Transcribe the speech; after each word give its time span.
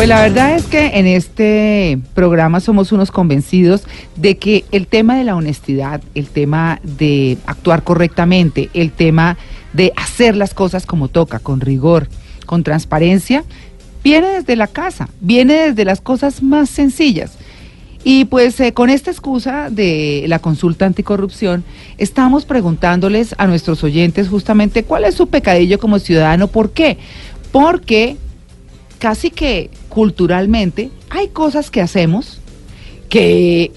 Pues 0.00 0.08
la 0.08 0.22
verdad 0.22 0.56
es 0.56 0.64
que 0.64 0.98
en 0.98 1.06
este 1.06 1.98
programa 2.14 2.60
somos 2.60 2.90
unos 2.90 3.10
convencidos 3.10 3.82
de 4.16 4.38
que 4.38 4.64
el 4.72 4.86
tema 4.86 5.18
de 5.18 5.24
la 5.24 5.36
honestidad, 5.36 6.00
el 6.14 6.28
tema 6.30 6.80
de 6.82 7.36
actuar 7.44 7.82
correctamente, 7.82 8.70
el 8.72 8.92
tema 8.92 9.36
de 9.74 9.92
hacer 9.96 10.36
las 10.36 10.54
cosas 10.54 10.86
como 10.86 11.08
toca, 11.08 11.38
con 11.38 11.60
rigor, 11.60 12.08
con 12.46 12.62
transparencia, 12.62 13.44
viene 14.02 14.28
desde 14.28 14.56
la 14.56 14.68
casa, 14.68 15.10
viene 15.20 15.68
desde 15.68 15.84
las 15.84 16.00
cosas 16.00 16.42
más 16.42 16.70
sencillas. 16.70 17.32
Y 18.02 18.24
pues 18.24 18.58
eh, 18.60 18.72
con 18.72 18.88
esta 18.88 19.10
excusa 19.10 19.68
de 19.68 20.24
la 20.28 20.38
consulta 20.38 20.86
anticorrupción, 20.86 21.62
estamos 21.98 22.46
preguntándoles 22.46 23.34
a 23.36 23.46
nuestros 23.46 23.84
oyentes 23.84 24.30
justamente 24.30 24.82
cuál 24.82 25.04
es 25.04 25.14
su 25.14 25.26
pecadillo 25.26 25.78
como 25.78 25.98
ciudadano, 25.98 26.48
¿por 26.48 26.70
qué? 26.70 26.96
Porque 27.52 28.16
casi 29.00 29.30
que 29.30 29.70
culturalmente 29.88 30.90
hay 31.08 31.28
cosas 31.28 31.70
que 31.70 31.80
hacemos 31.80 32.38
que, 33.08 33.72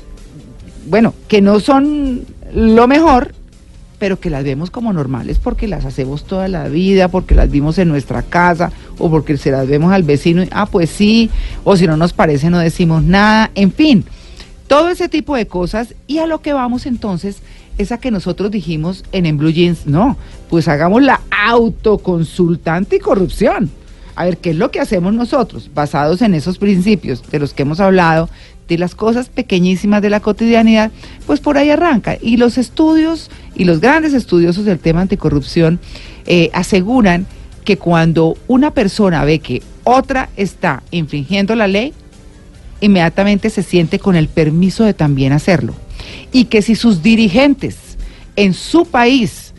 bueno, 0.85 1.15
que 1.27 1.41
no 1.41 1.59
son 1.59 2.25
lo 2.53 2.87
mejor, 2.87 3.33
pero 3.97 4.19
que 4.19 4.29
las 4.29 4.43
vemos 4.43 4.69
como 4.69 4.91
normales 4.91 5.39
porque 5.39 5.67
las 5.67 5.85
hacemos 5.85 6.25
toda 6.25 6.49
la 6.49 6.67
vida, 6.67 7.07
porque 7.07 7.35
las 7.35 7.49
vimos 7.49 7.79
en 7.79 7.87
nuestra 7.87 8.21
casa 8.21 8.71
o 8.99 9.09
porque 9.09 9.37
se 9.37 9.49
las 9.49 9.65
vemos 9.65 9.93
al 9.93 10.03
vecino 10.03 10.43
y, 10.43 10.49
ah, 10.51 10.67
pues 10.67 10.89
sí, 10.89 11.31
o 11.63 11.77
si 11.77 11.87
no 11.87 11.97
nos 11.97 12.13
parece 12.13 12.49
no 12.49 12.59
decimos 12.59 13.01
nada, 13.01 13.49
en 13.55 13.71
fin, 13.71 14.03
todo 14.67 14.89
ese 14.89 15.07
tipo 15.07 15.35
de 15.37 15.47
cosas 15.47 15.95
y 16.05 16.17
a 16.17 16.27
lo 16.27 16.41
que 16.41 16.51
vamos 16.51 16.85
entonces 16.85 17.37
es 17.77 17.91
a 17.93 17.97
que 17.97 18.11
nosotros 18.11 18.51
dijimos 18.51 19.03
en 19.13 19.25
En 19.25 19.37
Blue 19.37 19.51
Jeans, 19.51 19.87
no, 19.87 20.17
pues 20.49 20.67
hagamos 20.67 21.01
la 21.01 21.21
autoconsulta 21.31 22.75
anticorrupción. 22.75 23.71
A 24.15 24.25
ver, 24.25 24.37
¿qué 24.37 24.51
es 24.51 24.55
lo 24.55 24.71
que 24.71 24.79
hacemos 24.79 25.13
nosotros, 25.13 25.71
basados 25.73 26.21
en 26.21 26.33
esos 26.33 26.57
principios 26.57 27.23
de 27.31 27.39
los 27.39 27.53
que 27.53 27.63
hemos 27.63 27.79
hablado, 27.79 28.29
de 28.67 28.77
las 28.77 28.95
cosas 28.95 29.29
pequeñísimas 29.29 30.01
de 30.01 30.09
la 30.09 30.19
cotidianidad? 30.19 30.91
Pues 31.25 31.39
por 31.39 31.57
ahí 31.57 31.69
arranca. 31.69 32.17
Y 32.21 32.37
los 32.37 32.57
estudios 32.57 33.31
y 33.55 33.65
los 33.65 33.79
grandes 33.79 34.13
estudiosos 34.13 34.65
del 34.65 34.79
tema 34.79 35.01
anticorrupción 35.01 35.79
eh, 36.25 36.51
aseguran 36.53 37.25
que 37.65 37.77
cuando 37.77 38.37
una 38.47 38.71
persona 38.71 39.23
ve 39.23 39.39
que 39.39 39.63
otra 39.83 40.29
está 40.37 40.83
infringiendo 40.91 41.55
la 41.55 41.67
ley, 41.67 41.93
inmediatamente 42.81 43.49
se 43.49 43.63
siente 43.63 43.97
con 43.97 44.15
el 44.15 44.27
permiso 44.27 44.83
de 44.83 44.93
también 44.93 45.33
hacerlo. 45.33 45.73
Y 46.31 46.45
que 46.45 46.61
si 46.61 46.75
sus 46.75 47.01
dirigentes 47.01 47.77
en 48.35 48.53
su 48.53 48.85
país 48.85 49.53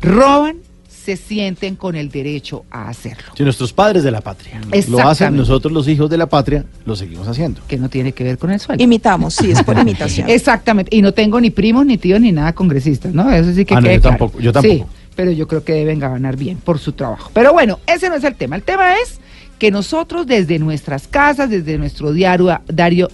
roban, 0.00 0.56
se 1.04 1.16
sienten 1.18 1.76
con 1.76 1.96
el 1.96 2.08
derecho 2.08 2.64
a 2.70 2.88
hacerlo. 2.88 3.24
Si 3.36 3.42
nuestros 3.42 3.74
padres 3.74 4.02
de 4.04 4.10
la 4.10 4.22
patria 4.22 4.58
lo 4.88 5.06
hacen, 5.06 5.36
nosotros 5.36 5.70
los 5.70 5.86
hijos 5.86 6.08
de 6.08 6.16
la 6.16 6.26
patria 6.26 6.64
lo 6.86 6.96
seguimos 6.96 7.28
haciendo. 7.28 7.60
Que 7.68 7.76
no 7.76 7.90
tiene 7.90 8.12
que 8.12 8.24
ver 8.24 8.38
con 8.38 8.50
el 8.50 8.58
sueldo. 8.58 8.82
Imitamos, 8.82 9.34
sí, 9.34 9.50
es 9.50 9.62
por 9.62 9.78
imitación. 9.84 10.30
Exactamente. 10.30 10.96
Y 10.96 11.02
no 11.02 11.12
tengo 11.12 11.38
ni 11.42 11.50
primos, 11.50 11.84
ni 11.84 11.98
tíos, 11.98 12.22
ni 12.22 12.32
nada 12.32 12.54
congresistas, 12.54 13.12
¿no? 13.12 13.30
Eso 13.30 13.52
sí 13.52 13.66
que 13.66 13.74
ah, 13.74 13.80
yo 13.80 14.00
tampoco, 14.00 14.40
yo 14.40 14.50
tampoco. 14.50 14.74
Sí, 14.74 14.84
pero 15.14 15.30
yo 15.30 15.46
creo 15.46 15.62
que 15.62 15.74
deben 15.74 15.98
ganar 15.98 16.36
bien 16.36 16.56
por 16.56 16.78
su 16.78 16.92
trabajo. 16.92 17.30
Pero 17.34 17.52
bueno, 17.52 17.80
ese 17.86 18.08
no 18.08 18.14
es 18.14 18.24
el 18.24 18.34
tema. 18.34 18.56
El 18.56 18.62
tema 18.62 18.96
es 18.96 19.20
que 19.58 19.70
nosotros 19.70 20.26
desde 20.26 20.58
nuestras 20.58 21.06
casas, 21.06 21.50
desde 21.50 21.76
nuestro 21.76 22.14
diario, 22.14 22.62
diario, 22.66 23.08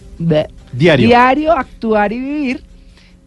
diario. 0.73 1.09
diario 1.09 1.53
actuar 1.53 2.13
y 2.13 2.21
vivir, 2.21 2.63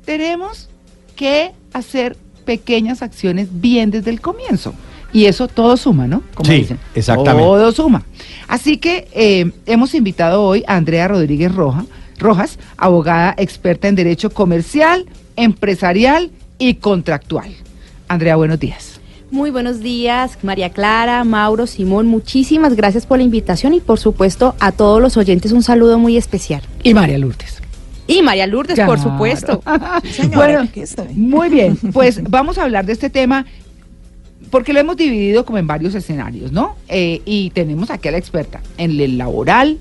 tenemos 0.05 0.69
que 1.17 1.51
hacer 1.73 2.15
pequeñas 2.43 3.01
acciones 3.01 3.47
bien 3.51 3.91
desde 3.91 4.11
el 4.11 4.21
comienzo. 4.21 4.73
Y 5.11 5.25
eso 5.25 5.47
todo 5.47 5.77
suma, 5.77 6.07
¿no? 6.07 6.23
Como 6.33 6.49
sí, 6.49 6.57
dicen. 6.57 6.79
exactamente. 6.95 7.43
Todo 7.43 7.71
suma. 7.71 8.03
Así 8.47 8.77
que 8.77 9.07
eh, 9.13 9.51
hemos 9.65 9.93
invitado 9.93 10.43
hoy 10.43 10.63
a 10.67 10.75
Andrea 10.75 11.07
Rodríguez 11.07 11.53
Roja, 11.53 11.85
Rojas, 12.17 12.57
abogada 12.77 13.35
experta 13.37 13.87
en 13.87 13.95
Derecho 13.95 14.31
Comercial, 14.31 15.05
Empresarial 15.35 16.31
y 16.57 16.75
Contractual. 16.75 17.51
Andrea, 18.07 18.35
buenos 18.35 18.59
días. 18.59 18.99
Muy 19.33 19.49
buenos 19.49 19.79
días, 19.79 20.37
María 20.43 20.69
Clara, 20.69 21.23
Mauro, 21.23 21.65
Simón, 21.65 22.05
muchísimas 22.05 22.75
gracias 22.75 23.07
por 23.07 23.17
la 23.17 23.23
invitación 23.23 23.73
y 23.73 23.79
por 23.79 23.99
supuesto 23.99 24.53
a 24.59 24.71
todos 24.71 25.01
los 25.01 25.17
oyentes 25.17 25.51
un 25.53 25.63
saludo 25.63 25.97
muy 25.97 26.17
especial. 26.17 26.61
Y 26.83 26.93
María 26.93 27.17
Lourdes. 27.17 27.62
Y 28.07 28.21
María 28.21 28.47
Lourdes, 28.47 28.79
por 28.81 28.99
supuesto. 28.99 29.61
bueno, 30.33 30.67
muy 31.13 31.49
bien, 31.49 31.77
pues 31.93 32.21
vamos 32.23 32.57
a 32.57 32.63
hablar 32.63 32.85
de 32.85 32.93
este 32.93 33.09
tema 33.09 33.45
porque 34.53 34.71
lo 34.71 34.79
hemos 34.79 34.97
dividido 34.97 35.45
como 35.45 35.57
en 35.57 35.65
varios 35.65 35.95
escenarios, 35.95 36.51
¿no? 36.51 36.75
Eh, 36.87 37.23
y 37.25 37.49
tenemos 37.51 37.89
aquí 37.89 38.09
a 38.09 38.11
la 38.11 38.19
experta 38.19 38.61
en 38.77 38.99
el 38.99 39.17
laboral, 39.17 39.79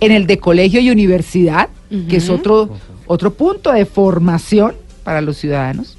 en 0.00 0.12
el 0.12 0.26
de 0.26 0.38
colegio 0.38 0.80
y 0.80 0.88
universidad, 0.90 1.68
que 2.08 2.16
es 2.16 2.30
otro, 2.30 2.70
otro 3.06 3.34
punto 3.34 3.70
de 3.70 3.84
formación 3.84 4.74
para 5.04 5.20
los 5.20 5.36
ciudadanos, 5.36 5.98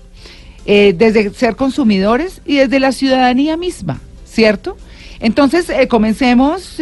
eh, 0.66 0.96
desde 0.98 1.32
ser 1.36 1.56
consumidores 1.56 2.42
y 2.48 2.56
desde 2.56 2.80
la 2.80 2.94
ciudadanía 2.94 3.58
misma, 3.58 4.02
¿cierto? 4.26 4.76
Entonces, 5.20 5.70
eh, 5.70 5.88
comencemos 5.88 6.78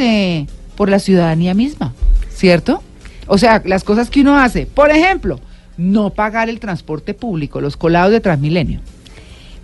por 0.77 0.87
la 0.87 0.99
ciudadanía 0.99 1.53
misma, 1.53 1.93
¿cierto? 2.33 2.81
O 3.27 3.37
sea, 3.37 3.61
las 3.65 3.83
cosas 3.83 4.09
que 4.09 4.21
uno 4.21 4.37
hace. 4.37 4.65
Por 4.65 4.89
ejemplo, 4.89 5.39
no 5.77 6.09
pagar 6.09 6.49
el 6.49 6.59
transporte 6.59 7.13
público, 7.13 7.61
los 7.61 7.77
colados 7.77 8.11
de 8.11 8.19
Transmilenio. 8.19 8.81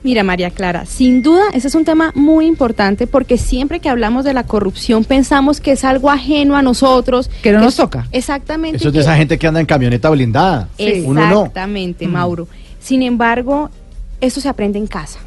Mira, 0.03 0.23
María 0.23 0.51
Clara, 0.51 0.85
sin 0.85 1.23
duda 1.23 1.43
ese 1.53 1.69
es 1.69 1.75
un 1.75 1.85
tema 1.85 2.11
muy 2.13 2.45
importante 2.45 3.07
porque 3.07 3.37
siempre 3.37 3.79
que 3.79 3.87
hablamos 3.87 4.25
de 4.25 4.33
la 4.33 4.43
corrupción 4.43 5.05
pensamos 5.05 5.61
que 5.61 5.71
es 5.71 5.85
algo 5.85 6.09
ajeno 6.09 6.57
a 6.57 6.61
nosotros. 6.61 7.29
Que 7.41 7.53
no 7.53 7.61
nos 7.61 7.77
toca. 7.77 8.05
Exactamente. 8.11 8.77
Eso 8.77 8.89
es 8.89 8.93
de 8.93 8.99
esa 8.99 9.15
gente 9.15 9.39
que 9.39 9.47
anda 9.47 9.61
en 9.61 9.65
camioneta 9.65 10.09
blindada. 10.09 10.67
Exactamente, 10.77 12.05
Mauro. 12.07 12.49
Sin 12.81 13.01
embargo, 13.01 13.69
eso 14.19 14.41
se 14.41 14.49
aprende 14.49 14.77
en 14.77 14.87
casa. 14.87 15.19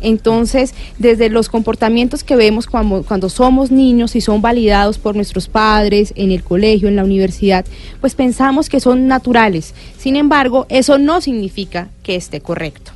Entonces, 0.00 0.74
desde 0.98 1.28
los 1.28 1.48
comportamientos 1.48 2.24
que 2.24 2.36
vemos 2.36 2.66
cuando, 2.66 3.02
cuando, 3.02 3.28
somos 3.28 3.70
niños 3.70 4.16
y 4.16 4.20
son 4.20 4.40
validados 4.40 4.98
por 4.98 5.16
nuestros 5.16 5.48
padres 5.48 6.12
en 6.16 6.30
el 6.30 6.42
colegio, 6.42 6.88
en 6.88 6.96
la 6.96 7.04
universidad, 7.04 7.64
pues 8.00 8.14
pensamos 8.14 8.68
que 8.68 8.80
son 8.80 9.06
naturales. 9.06 9.74
Sin 9.98 10.16
embargo, 10.16 10.66
eso 10.68 10.98
no 10.98 11.20
significa 11.20 11.88
que 12.02 12.16
esté 12.16 12.40
correcto. 12.40 12.92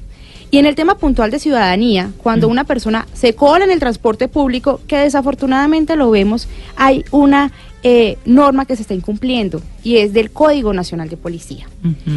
Y 0.50 0.58
en 0.58 0.66
el 0.66 0.76
tema 0.76 0.96
puntual 0.96 1.32
de 1.32 1.40
ciudadanía, 1.40 2.12
cuando 2.22 2.46
una 2.46 2.62
persona 2.62 3.08
se 3.12 3.34
cola 3.34 3.64
en 3.64 3.72
el 3.72 3.80
transporte 3.80 4.28
público, 4.28 4.80
que 4.86 4.98
desafortunadamente 4.98 5.96
lo 5.96 6.12
vemos, 6.12 6.46
hay 6.76 7.04
una 7.10 7.50
eh, 7.82 8.18
norma 8.24 8.64
que 8.64 8.76
se 8.76 8.82
está 8.82 8.94
incumpliendo 8.94 9.60
y 9.82 9.96
es 9.96 10.12
del 10.12 10.30
Código 10.30 10.72
Nacional 10.72 11.08
de 11.08 11.16
Policía. 11.16 11.66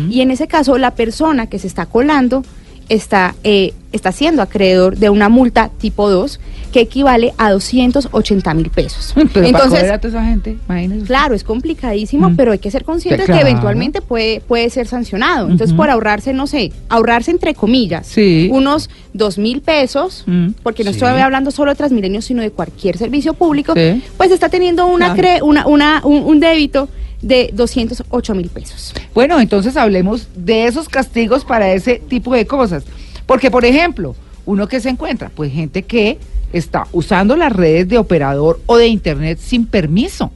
Y 0.09 0.22
en 0.22 0.29
ese 0.29 0.47
caso, 0.47 0.78
la 0.78 0.91
persona 0.91 1.47
que 1.47 1.58
se 1.58 1.66
está 1.66 1.88
colando 1.88 2.44
está, 2.90 3.36
eh, 3.44 3.74
está 3.92 4.12
siendo 4.12 4.42
acreedor 4.42 4.98
de 4.98 5.09
una 5.09 5.30
multa 5.30 5.70
tipo 5.78 6.09
2 6.09 6.40
que 6.72 6.81
equivale 6.81 7.34
a 7.38 7.52
280 7.52 8.53
mil 8.53 8.70
pesos. 8.70 9.14
Entonces, 9.16 9.84
para 9.84 9.96
a 9.96 9.96
esa 9.96 10.25
gente, 10.25 10.58
Claro, 11.06 11.34
es 11.34 11.44
complicadísimo, 11.44 12.30
mm. 12.30 12.36
pero 12.36 12.52
hay 12.52 12.59
que 12.59 12.70
ser 12.72 12.84
conscientes 12.84 13.26
que 13.26 13.40
eventualmente 13.40 14.02
puede, 14.02 14.42
puede 14.42 14.70
ser 14.70 14.88
sancionado. 14.88 15.50
Entonces, 15.50 15.76
por 15.76 15.90
ahorrarse, 15.90 16.34
no 16.34 16.47
sé, 16.47 16.72
ahorrarse 16.90 17.31
entre 17.31 17.53
comillas, 17.53 18.14
unos 18.52 18.90
2 19.14 19.38
mil 19.38 19.62
pesos, 19.62 20.24
mm. 20.26 20.50
porque 20.64 20.84
no 20.84 20.92
estoy 20.92 21.09
hablando 21.09 21.52
solo 21.52 21.72
de 21.72 21.76
Transmilenio, 21.76 22.22
sino 22.22 22.42
de 22.42 22.52
cualquier 22.52 22.97
servicio 22.97 23.34
público, 23.34 23.74
pues 24.18 24.31
está 24.31 24.50
teniendo 24.50 24.88
una, 24.88 25.16
una, 25.42 25.68
una 25.68 26.02
un, 26.03 26.24
un 26.24 26.40
débito 26.40 26.90
de 27.22 27.50
208 27.53 28.35
mil 28.35 28.50
pesos. 28.50 28.94
Bueno, 29.13 29.39
entonces 29.39 29.78
hablemos 29.78 30.28
de 30.35 30.67
esos 30.67 30.89
castigos 30.89 31.45
para 31.45 31.72
ese 31.72 32.01
tipo 32.07 32.33
de 32.33 32.45
cosas. 32.45 32.83
Porque, 33.25 33.51
por 33.51 33.66
ejemplo, 33.66 34.16
uno 34.45 34.67
que 34.67 34.79
se 34.79 34.89
encuentra, 34.89 35.31
pues 35.33 35.51
gente 35.51 35.83
que 35.83 36.17
está 36.53 36.88
usando 36.91 37.35
las 37.35 37.52
redes 37.52 37.90
de 37.90 37.97
operador 37.97 38.59
o 38.66 38.78
de 38.78 38.87
internet 38.87 39.40
sin 39.41 39.66
permiso, 39.66 40.31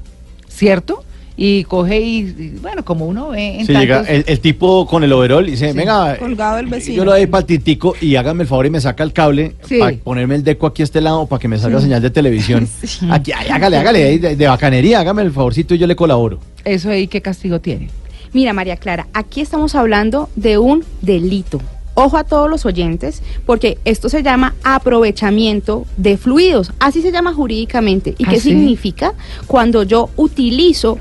¿cierto? 0.48 1.04
y 1.44 1.64
coge 1.64 2.00
y, 2.00 2.54
bueno, 2.62 2.86
como 2.86 3.08
uno 3.08 3.30
ve 3.30 3.62
en 3.62 3.66
llega 3.66 4.02
el, 4.02 4.40
tipo 4.42 4.86
con 4.86 5.04
el 5.04 5.12
overol 5.12 5.48
y 5.48 5.52
dice, 5.52 5.74
venga, 5.74 6.18
colgado 6.18 6.60
el 6.60 6.68
vecino. 6.68 6.98
yo 6.98 7.06
lo 7.06 7.12
doy 7.12 7.26
para 7.26 7.46
titico 7.46 7.96
y 8.00 8.16
hágame 8.16 8.44
el 8.44 8.48
favor 8.48 8.68
y 8.68 8.70
me 8.70 8.80
saca 8.80 9.04
el 9.04 9.12
cable 9.12 9.56
para 9.80 9.98
ponerme 9.98 10.36
el 10.36 10.44
deco 10.44 10.68
aquí 10.68 10.84
a 10.84 10.86
este 10.86 11.02
lado 11.02 11.26
para 11.26 11.40
que 11.40 11.48
me 11.48 11.58
salga 11.58 11.82
señal 11.82 12.02
de 12.02 12.12
televisión. 12.12 12.68
Aquí, 13.10 13.32
hágale, 13.32 13.78
hágale, 13.78 14.20
de, 14.20 14.36
de, 14.36 14.48
bacanería, 14.48 15.00
hágame 15.00 15.24
el 15.24 15.32
favorcito 15.32 15.74
y 15.74 15.80
yo 15.80 15.88
le 15.88 15.96
colaboro. 15.96 16.40
¿Eso 16.66 16.90
ahí 16.90 17.08
qué 17.08 17.22
castigo 17.22 17.60
tiene? 17.60 17.90
Mira, 18.34 18.54
María 18.54 18.78
Clara, 18.78 19.08
aquí 19.14 19.42
estamos 19.42 19.76
hablando 19.76 20.30
de 20.36 20.58
un 20.58 20.86
delito. 21.02 21.62
Ojo 21.94 22.18
a 22.18 22.24
todos 22.24 22.50
los 22.50 22.66
oyentes, 22.66 23.22
porque 23.46 23.78
esto 23.84 24.08
se 24.08 24.24
llama 24.24 24.56
aprovechamiento 24.64 25.86
de 25.98 26.16
fluidos, 26.16 26.72
así 26.80 27.02
se 27.02 27.12
llama 27.12 27.34
jurídicamente. 27.34 28.16
¿Y 28.18 28.24
qué 28.24 28.38
¿Ah, 28.38 28.40
significa? 28.40 29.14
Cuando 29.46 29.84
yo 29.84 30.10
utilizo 30.16 31.00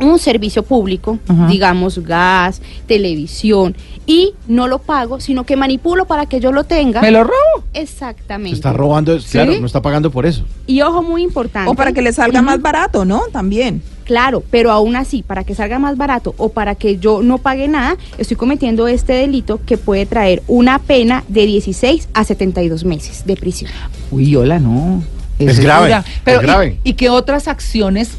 un 0.00 0.18
servicio 0.18 0.62
público, 0.62 1.18
digamos 1.48 1.98
gas, 1.98 2.62
televisión, 2.86 3.76
y 4.06 4.32
no 4.48 4.66
lo 4.66 4.78
pago, 4.78 5.20
sino 5.20 5.44
que 5.44 5.56
manipulo 5.56 6.06
para 6.06 6.24
que 6.26 6.40
yo 6.40 6.52
lo 6.52 6.64
tenga. 6.64 7.02
¿Me 7.02 7.10
lo 7.10 7.22
robo? 7.24 7.64
Exactamente. 7.74 8.50
Se 8.50 8.54
está 8.56 8.72
robando, 8.72 9.18
claro, 9.30 9.52
no 9.60 9.66
está 9.66 9.82
pagando 9.82 10.10
por 10.10 10.24
eso. 10.24 10.44
Y 10.66 10.80
ojo, 10.80 11.02
muy 11.02 11.22
importante. 11.22 11.70
O 11.70 11.74
para 11.74 11.92
que 11.92 12.00
le 12.00 12.12
salga 12.12 12.40
más 12.40 12.62
barato, 12.62 13.04
¿no? 13.04 13.24
También. 13.30 13.82
Claro, 14.10 14.42
pero 14.50 14.72
aún 14.72 14.96
así, 14.96 15.22
para 15.22 15.44
que 15.44 15.54
salga 15.54 15.78
más 15.78 15.96
barato 15.96 16.34
o 16.36 16.48
para 16.48 16.74
que 16.74 16.98
yo 16.98 17.22
no 17.22 17.38
pague 17.38 17.68
nada, 17.68 17.96
estoy 18.18 18.36
cometiendo 18.36 18.88
este 18.88 19.12
delito 19.12 19.60
que 19.64 19.78
puede 19.78 20.04
traer 20.04 20.42
una 20.48 20.80
pena 20.80 21.22
de 21.28 21.46
16 21.46 22.08
a 22.12 22.24
72 22.24 22.84
meses 22.84 23.24
de 23.24 23.36
prisión. 23.36 23.70
Uy, 24.10 24.34
hola, 24.34 24.58
no. 24.58 25.00
Es 25.38 25.60
grave. 25.60 26.02
Pero, 26.24 26.40
es 26.40 26.42
grave. 26.42 26.78
¿y, 26.82 26.90
y 26.90 26.94
qué 26.94 27.08
otras 27.08 27.46
acciones 27.46 28.14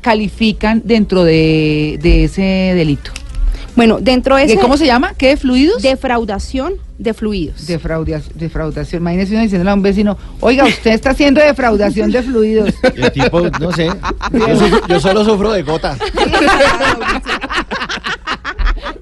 califican 0.00 0.82
dentro 0.84 1.22
de, 1.22 2.00
de 2.02 2.24
ese 2.24 2.42
delito? 2.74 3.12
Bueno, 3.76 3.98
dentro 4.00 4.34
de 4.36 4.46
¿Qué- 4.46 4.52
ese 4.54 4.60
¿Cómo 4.62 4.76
se 4.76 4.86
llama? 4.86 5.12
¿Qué? 5.16 5.36
¿Fluidos? 5.36 5.82
defraudación 5.82 6.74
de 6.98 7.12
fluidos. 7.12 7.66
Defraudia- 7.68 8.22
defraudación. 8.34 9.02
Imagínese 9.02 9.34
uno 9.34 9.42
diciéndole 9.42 9.70
a 9.70 9.74
un 9.74 9.82
vecino, 9.82 10.16
oiga, 10.40 10.64
usted 10.64 10.92
está 10.92 11.10
haciendo 11.10 11.42
defraudación 11.42 12.10
de 12.10 12.22
fluidos. 12.22 12.72
El 12.96 13.12
tipo, 13.12 13.40
no 13.60 13.70
sé, 13.72 13.88
yo, 14.88 14.98
solo 14.98 15.24
sufro 15.24 15.52
de 15.52 15.62
gotas. 15.62 15.98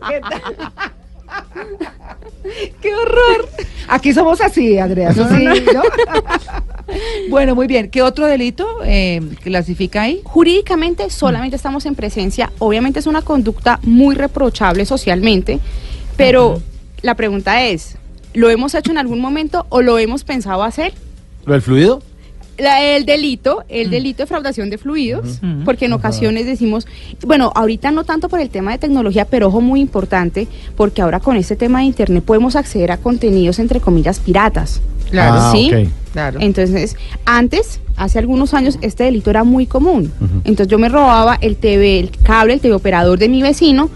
¿Qué 0.08 0.20
tal? 0.20 0.42
¡Qué 2.82 2.94
horror! 2.94 3.48
Aquí 3.88 4.12
somos 4.12 4.40
así, 4.40 4.78
Andrea, 4.78 5.12
sí, 5.12 5.20
¿no? 5.72 5.82
Bueno, 7.30 7.54
muy 7.54 7.66
bien. 7.66 7.90
¿Qué 7.90 8.02
otro 8.02 8.26
delito 8.26 8.66
eh, 8.84 9.20
clasifica 9.42 10.02
ahí? 10.02 10.20
Jurídicamente 10.24 11.08
solamente 11.10 11.56
estamos 11.56 11.86
en 11.86 11.94
presencia, 11.94 12.52
obviamente 12.58 12.98
es 12.98 13.06
una 13.06 13.22
conducta 13.22 13.80
muy 13.82 14.14
reprochable 14.14 14.84
socialmente, 14.86 15.60
pero 16.16 16.60
la 17.02 17.14
pregunta 17.14 17.64
es, 17.64 17.96
¿lo 18.34 18.50
hemos 18.50 18.74
hecho 18.74 18.90
en 18.90 18.98
algún 18.98 19.20
momento 19.20 19.66
o 19.68 19.82
lo 19.82 19.98
hemos 19.98 20.24
pensado 20.24 20.62
hacer? 20.62 20.92
¿Lo 21.46 21.52
del 21.52 21.62
fluido? 21.62 22.02
La- 22.56 22.82
el 22.84 23.04
delito, 23.04 23.64
el 23.68 23.90
delito 23.90 24.22
de 24.22 24.26
fraudación 24.28 24.70
de 24.70 24.78
fluidos, 24.78 25.40
Ujú. 25.42 25.64
porque 25.64 25.86
en 25.86 25.92
ocasiones 25.92 26.46
decimos, 26.46 26.86
bueno, 27.26 27.50
ahorita 27.52 27.90
no 27.90 28.04
tanto 28.04 28.28
por 28.28 28.38
el 28.38 28.48
tema 28.48 28.70
de 28.70 28.78
tecnología, 28.78 29.24
pero 29.24 29.48
ojo 29.48 29.60
muy 29.60 29.80
importante, 29.80 30.46
porque 30.76 31.02
ahora 31.02 31.18
con 31.18 31.36
este 31.36 31.56
tema 31.56 31.80
de 31.80 31.86
internet 31.86 32.22
podemos 32.24 32.54
acceder 32.54 32.92
a 32.92 32.98
contenidos 32.98 33.58
entre 33.58 33.80
comillas 33.80 34.20
piratas. 34.20 34.80
Claro, 35.14 35.36
Ah, 35.40 35.52
sí. 35.52 35.70
ok. 35.72 35.88
Claro. 36.12 36.38
Entonces, 36.40 36.96
antes, 37.24 37.80
hace 37.96 38.18
algunos 38.18 38.54
años, 38.54 38.78
este 38.82 39.04
delito 39.04 39.30
era 39.30 39.42
muy 39.44 39.66
común. 39.66 40.12
Entonces 40.44 40.68
yo 40.68 40.78
me 40.78 40.88
robaba 40.88 41.36
el 41.40 41.56
TV, 41.56 41.98
el 42.00 42.10
cable, 42.22 42.54
el 42.54 42.60
TV 42.60 42.74
operador 42.74 43.18
de 43.18 43.28
mi 43.28 43.42
vecino, 43.42 43.90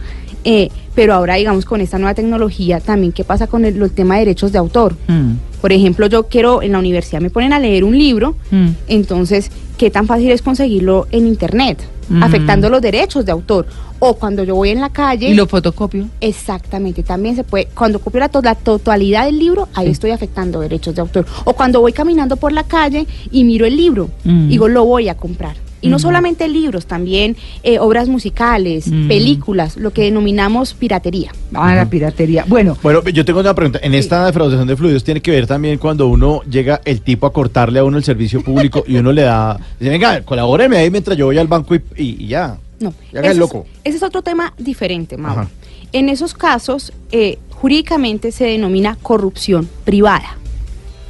eh, 0.45 0.69
pero 0.97 1.15
ahora, 1.15 1.35
digamos, 1.35 1.65
con 1.65 1.81
esta 1.81 1.97
nueva 1.99 2.15
tecnología, 2.15 2.81
también, 2.81 3.13
¿qué 3.13 3.23
pasa 3.23 3.47
con 3.47 3.65
el, 3.65 3.81
el 3.81 3.91
tema 3.93 4.15
de 4.15 4.21
derechos 4.21 4.51
de 4.51 4.59
autor? 4.59 4.97
Mm, 5.07 5.33
Por 5.61 5.73
ejemplo, 5.73 6.07
yo 6.09 6.25
quiero, 6.29 6.61
en 6.63 6.73
la 6.73 6.79
universidad 6.81 7.21
me 7.21 7.31
ponen 7.31 7.53
a 7.53 7.61
leer 7.61 7.85
un 7.85 7.97
libro, 7.97 8.35
mm. 8.51 8.69
entonces, 8.89 9.51
¿qué 9.77 9.91
tan 9.91 10.07
fácil 10.07 10.31
es 10.33 10.43
conseguirlo 10.43 11.07
en 11.13 11.27
Internet? 11.29 11.79
Mm. 12.09 12.23
Afectando 12.23 12.71
los 12.71 12.81
derechos 12.81 13.25
de 13.25 13.33
autor. 13.33 13.67
O 13.99 14.15
cuando 14.15 14.45
yo 14.45 14.55
voy 14.55 14.71
en 14.71 14.81
la 14.81 14.91
calle... 14.91 15.29
¿Y 15.29 15.35
lo 15.35 15.47
fotocopio? 15.47 16.07
Exactamente, 16.21 17.03
también 17.03 17.35
se 17.37 17.45
puede, 17.45 17.67
cuando 17.75 17.99
copio 17.99 18.21
la, 18.21 18.29
to- 18.29 18.41
la 18.43 18.55
totalidad 18.55 19.25
del 19.27 19.39
libro, 19.39 19.69
ahí 19.75 19.87
Sí. 19.87 19.93
estoy 19.93 20.11
afectando 20.13 20.61
derechos 20.61 20.95
de 20.95 21.01
autor. 21.01 21.27
O 21.45 21.53
cuando 21.55 21.81
voy 21.81 21.93
caminando 21.93 22.37
por 22.37 22.53
la 22.53 22.63
calle 22.65 23.07
y 23.33 23.45
miro 23.45 23.67
el 23.67 23.77
libro, 23.77 24.09
Mm. 24.25 24.49
digo, 24.49 24.69
lo 24.69 24.85
voy 24.85 25.09
a 25.09 25.17
comprar. 25.17 25.57
Y 25.81 25.89
no 25.89 25.99
solamente 25.99 26.49
libros, 26.49 26.87
también 26.87 27.37
eh, 27.63 27.79
obras 27.79 28.09
musicales, 28.09 28.89
Mm. 28.89 29.09
películas, 29.09 29.77
lo 29.77 29.93
que 29.93 30.03
denominamos 30.03 30.75
piratería. 30.75 31.31
Ah, 31.55 31.75
la 31.75 31.89
piratería. 31.89 32.45
Bueno, 32.49 32.77
Bueno, 32.83 33.03
yo 33.09 33.25
tengo 33.25 33.41
una 33.41 33.55
pregunta. 33.55 33.79
En 33.83 33.95
esta 33.95 34.27
defraudación 34.27 34.67
de 34.67 34.77
fluidos 34.77 35.05
tiene 35.05 35.21
que 35.21 35.31
ver 35.31 35.47
también 35.47 35.79
cuando 35.79 36.09
uno 36.09 36.43
llega 36.51 36.81
el 36.85 37.01
tipo 37.03 37.27
a 37.27 37.33
cortarle 37.33 37.79
a 37.79 37.85
uno 37.85 37.97
el 37.97 38.05
servicio 38.05 38.43
público 38.43 38.83
y 38.87 38.97
uno 38.97 39.13
le 39.13 39.23
da, 39.23 39.57
dice, 39.79 39.91
venga, 39.91 40.21
colabóreme 40.23 40.77
ahí 40.79 40.91
mientras 40.91 41.17
yo 41.17 41.27
voy 41.27 41.39
al 41.39 41.47
banco 41.47 41.75
y, 41.75 41.83
y- 41.97 42.25
y 42.25 42.27
ya. 42.29 42.59
No, 42.81 42.93
Ya 43.13 43.21
ese, 43.21 43.35
loco. 43.35 43.67
Es, 43.77 43.81
ese 43.85 43.97
es 43.99 44.03
otro 44.03 44.23
tema 44.23 44.53
diferente, 44.59 45.17
Mauro. 45.17 45.43
Ajá. 45.43 45.51
En 45.93 46.09
esos 46.09 46.35
casos, 46.35 46.93
eh, 47.13 47.39
jurídicamente 47.51 48.31
se 48.33 48.45
denomina 48.45 48.97
corrupción 49.03 49.69
privada. 49.85 50.37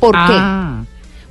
¿Por 0.01 0.13
qué? 0.13 0.35